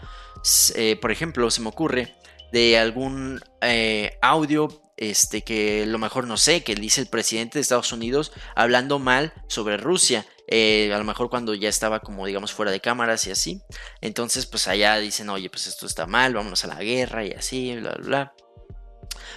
eh, 0.76 0.98
por 1.02 1.12
ejemplo, 1.12 1.50
se 1.52 1.62
me 1.62 1.70
ocurre 1.70 2.16
de 2.52 2.78
algún 2.78 3.42
eh, 3.62 4.18
audio 4.22 4.82
este 4.98 5.42
que 5.42 5.86
lo 5.88 5.98
mejor 5.98 6.28
no 6.28 6.38
sé, 6.38 6.64
que 6.64 6.76
dice 6.76 7.02
el 7.02 7.08
presidente 7.08 7.58
de 7.58 7.62
Estados 7.62 7.92
Unidos 7.92 8.32
hablando 8.56 9.00
mal 9.00 9.34
sobre 9.48 9.78
Rusia, 9.78 10.28
eh, 10.48 10.92
a 10.94 10.98
lo 11.00 11.04
mejor 11.04 11.30
cuando 11.30 11.56
ya 11.56 11.70
estaba 11.70 12.02
como 12.02 12.28
digamos 12.28 12.54
fuera 12.54 12.72
de 12.72 12.82
cámaras 12.82 13.26
y 13.26 13.32
así, 13.32 13.64
entonces 14.00 14.46
pues 14.46 14.68
allá 14.68 14.98
dicen, 14.98 15.30
oye, 15.30 15.50
pues 15.50 15.66
esto 15.66 15.88
está 15.88 16.06
mal, 16.06 16.36
vámonos 16.36 16.64
a 16.66 16.68
la 16.68 16.84
guerra 16.84 17.26
y 17.26 17.32
así, 17.32 17.76
bla, 17.78 17.94
bla, 17.94 18.06
bla. 18.06 18.34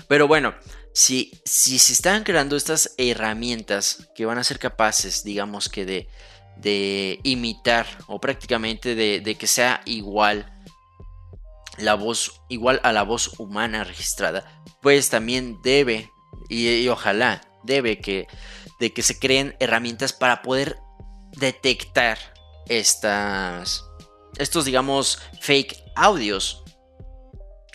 Pero 0.06 0.28
bueno, 0.28 0.54
si, 0.94 1.42
si 1.44 1.80
se 1.80 1.92
están 1.92 2.22
creando 2.22 2.56
estas 2.56 2.94
herramientas 2.98 4.08
que 4.14 4.26
van 4.26 4.38
a 4.38 4.44
ser 4.44 4.60
capaces, 4.60 5.24
digamos 5.24 5.68
que 5.68 5.84
de, 5.84 6.08
de 6.56 7.18
imitar 7.24 7.86
o 8.06 8.20
prácticamente 8.20 8.94
de, 8.94 9.34
que 9.34 9.46
sea 9.48 9.82
igual 9.86 10.52
la 11.78 11.94
voz, 11.94 12.40
igual 12.48 12.80
a 12.84 12.92
la 12.92 13.02
voz 13.02 13.40
humana 13.40 13.82
registrada, 13.82 14.62
pues 14.80 15.10
también 15.10 15.60
debe, 15.64 16.12
y, 16.48 16.86
ojalá, 16.86 17.40
debe 17.64 17.98
que, 17.98 18.28
de 18.78 18.92
que 18.92 19.02
se 19.02 19.18
creen 19.18 19.56
herramientas 19.58 20.12
para 20.12 20.42
poder 20.42 20.78
detectar 21.32 22.18
estas, 22.68 23.84
estos, 24.38 24.64
digamos, 24.64 25.18
fake 25.40 25.76
audios 25.96 26.62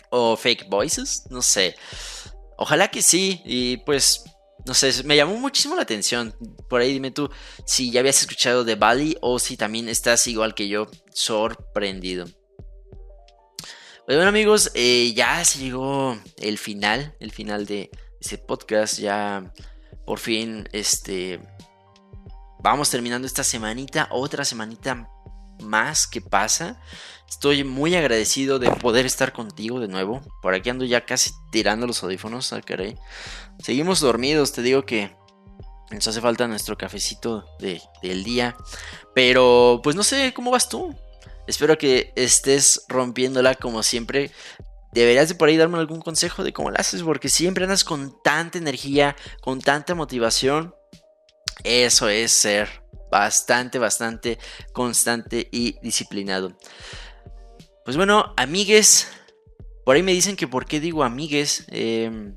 o 0.08 0.38
fake 0.38 0.70
voices, 0.70 1.24
no 1.28 1.42
sé. 1.42 1.76
Ojalá 2.60 2.88
que 2.88 3.00
sí. 3.00 3.40
Y 3.46 3.78
pues, 3.78 4.22
no 4.66 4.74
sé, 4.74 5.02
me 5.04 5.16
llamó 5.16 5.34
muchísimo 5.36 5.76
la 5.76 5.82
atención. 5.82 6.36
Por 6.68 6.82
ahí 6.82 6.92
dime 6.92 7.10
tú 7.10 7.30
si 7.64 7.90
ya 7.90 8.00
habías 8.00 8.20
escuchado 8.20 8.64
de 8.64 8.74
Bali 8.74 9.16
o 9.22 9.38
si 9.38 9.56
también 9.56 9.88
estás 9.88 10.26
igual 10.26 10.54
que 10.54 10.68
yo, 10.68 10.86
sorprendido. 11.12 12.26
Pues 14.04 14.18
bueno 14.18 14.28
amigos, 14.28 14.70
eh, 14.74 15.14
ya 15.14 15.42
se 15.44 15.58
llegó 15.58 16.18
el 16.36 16.58
final, 16.58 17.16
el 17.18 17.32
final 17.32 17.64
de 17.64 17.90
ese 18.20 18.36
podcast. 18.36 18.98
Ya 18.98 19.52
por 20.04 20.18
fin, 20.18 20.68
este, 20.72 21.40
vamos 22.62 22.90
terminando 22.90 23.26
esta 23.26 23.42
semanita, 23.42 24.06
otra 24.10 24.44
semanita 24.44 25.08
más 25.60 26.06
que 26.06 26.20
pasa. 26.20 26.80
Estoy 27.28 27.62
muy 27.62 27.94
agradecido 27.94 28.58
de 28.58 28.70
poder 28.70 29.06
estar 29.06 29.32
contigo 29.32 29.78
de 29.78 29.88
nuevo. 29.88 30.20
Por 30.42 30.52
aquí 30.52 30.68
ando 30.68 30.84
ya 30.84 31.06
casi 31.06 31.30
tirando 31.52 31.86
los 31.86 32.02
audífonos. 32.02 32.52
Ah, 32.52 32.60
caray. 32.60 32.96
Seguimos 33.62 34.00
dormidos, 34.00 34.52
te 34.52 34.62
digo 34.62 34.84
que 34.84 35.14
nos 35.90 36.06
hace 36.08 36.20
falta 36.20 36.48
nuestro 36.48 36.76
cafecito 36.76 37.46
del 37.60 38.24
día. 38.24 38.56
Pero 39.14 39.80
pues 39.82 39.96
no 39.96 40.02
sé 40.02 40.34
cómo 40.34 40.50
vas 40.50 40.68
tú. 40.68 40.94
Espero 41.46 41.78
que 41.78 42.12
estés 42.16 42.84
rompiéndola 42.88 43.54
como 43.54 43.82
siempre. 43.82 44.30
Deberías 44.92 45.28
de 45.28 45.36
por 45.36 45.48
ahí 45.48 45.56
darme 45.56 45.78
algún 45.78 46.00
consejo 46.00 46.42
de 46.42 46.52
cómo 46.52 46.70
la 46.70 46.78
haces. 46.78 47.02
Porque 47.02 47.28
siempre 47.28 47.64
andas 47.64 47.84
con 47.84 48.20
tanta 48.22 48.58
energía, 48.58 49.16
con 49.40 49.60
tanta 49.60 49.94
motivación. 49.94 50.74
Eso 51.62 52.08
es 52.08 52.32
ser 52.32 52.82
bastante, 53.10 53.78
bastante 53.78 54.38
constante 54.72 55.48
y 55.50 55.76
disciplinado. 55.82 56.56
Pues 57.84 57.96
bueno, 57.96 58.34
amigues. 58.36 59.08
Por 59.84 59.96
ahí 59.96 60.02
me 60.02 60.12
dicen 60.12 60.36
que 60.36 60.46
por 60.46 60.66
qué 60.66 60.80
digo 60.80 61.02
amigues. 61.02 61.64
Em, 61.68 62.36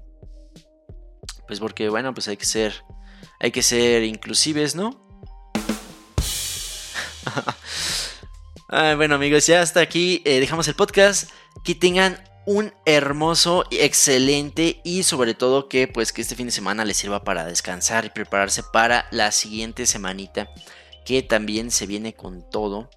pues 1.47 1.59
porque, 1.59 1.89
bueno, 1.89 2.13
pues 2.13 2.27
hay 2.27 2.37
que 2.37 2.45
ser. 2.45 2.83
Hay 3.39 3.51
que 3.51 3.61
ser 3.61 4.03
inclusives, 4.03 4.75
¿no? 4.75 5.05
bueno, 8.97 9.15
amigos, 9.15 9.45
ya 9.47 9.61
hasta 9.61 9.81
aquí 9.81 10.21
eh, 10.25 10.39
dejamos 10.39 10.67
el 10.67 10.75
podcast. 10.75 11.29
Que 11.63 11.75
tengan 11.75 12.21
un 12.45 12.73
hermoso, 12.85 13.65
excelente 13.71 14.81
y 14.83 15.03
sobre 15.03 15.33
todo 15.33 15.69
que 15.69 15.87
pues 15.87 16.11
que 16.11 16.21
este 16.21 16.35
fin 16.35 16.47
de 16.47 16.51
semana 16.51 16.85
les 16.85 16.97
sirva 16.97 17.23
para 17.23 17.45
descansar 17.45 18.05
y 18.05 18.09
prepararse 18.09 18.63
para 18.63 19.07
la 19.11 19.31
siguiente 19.31 19.85
semanita 19.85 20.49
que 21.05 21.21
también 21.21 21.71
se 21.71 21.87
viene 21.87 22.13
con 22.13 22.49
todo. 22.49 22.89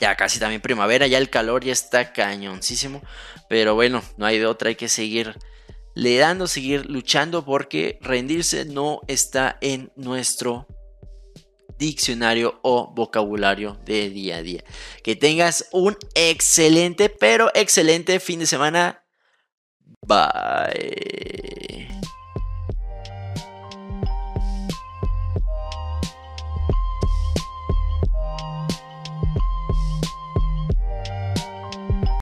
Ya 0.00 0.14
casi 0.16 0.38
también 0.38 0.60
primavera, 0.60 1.06
ya 1.06 1.18
el 1.18 1.30
calor 1.30 1.64
ya 1.64 1.72
está 1.72 2.12
cañoncísimo. 2.12 3.02
Pero 3.48 3.74
bueno, 3.74 4.02
no 4.16 4.26
hay 4.26 4.38
de 4.38 4.46
otra, 4.46 4.68
hay 4.68 4.74
que 4.74 4.88
seguir 4.88 5.38
le 5.94 6.18
dando, 6.18 6.46
seguir 6.46 6.90
luchando 6.90 7.44
porque 7.44 7.98
rendirse 8.02 8.66
no 8.66 9.00
está 9.08 9.56
en 9.62 9.90
nuestro 9.96 10.66
diccionario 11.78 12.58
o 12.62 12.92
vocabulario 12.94 13.78
de 13.84 14.10
día 14.10 14.36
a 14.36 14.42
día. 14.42 14.64
Que 15.02 15.16
tengas 15.16 15.68
un 15.72 15.96
excelente, 16.14 17.08
pero 17.08 17.50
excelente 17.54 18.20
fin 18.20 18.40
de 18.40 18.46
semana. 18.46 19.04
Bye. 20.06 21.75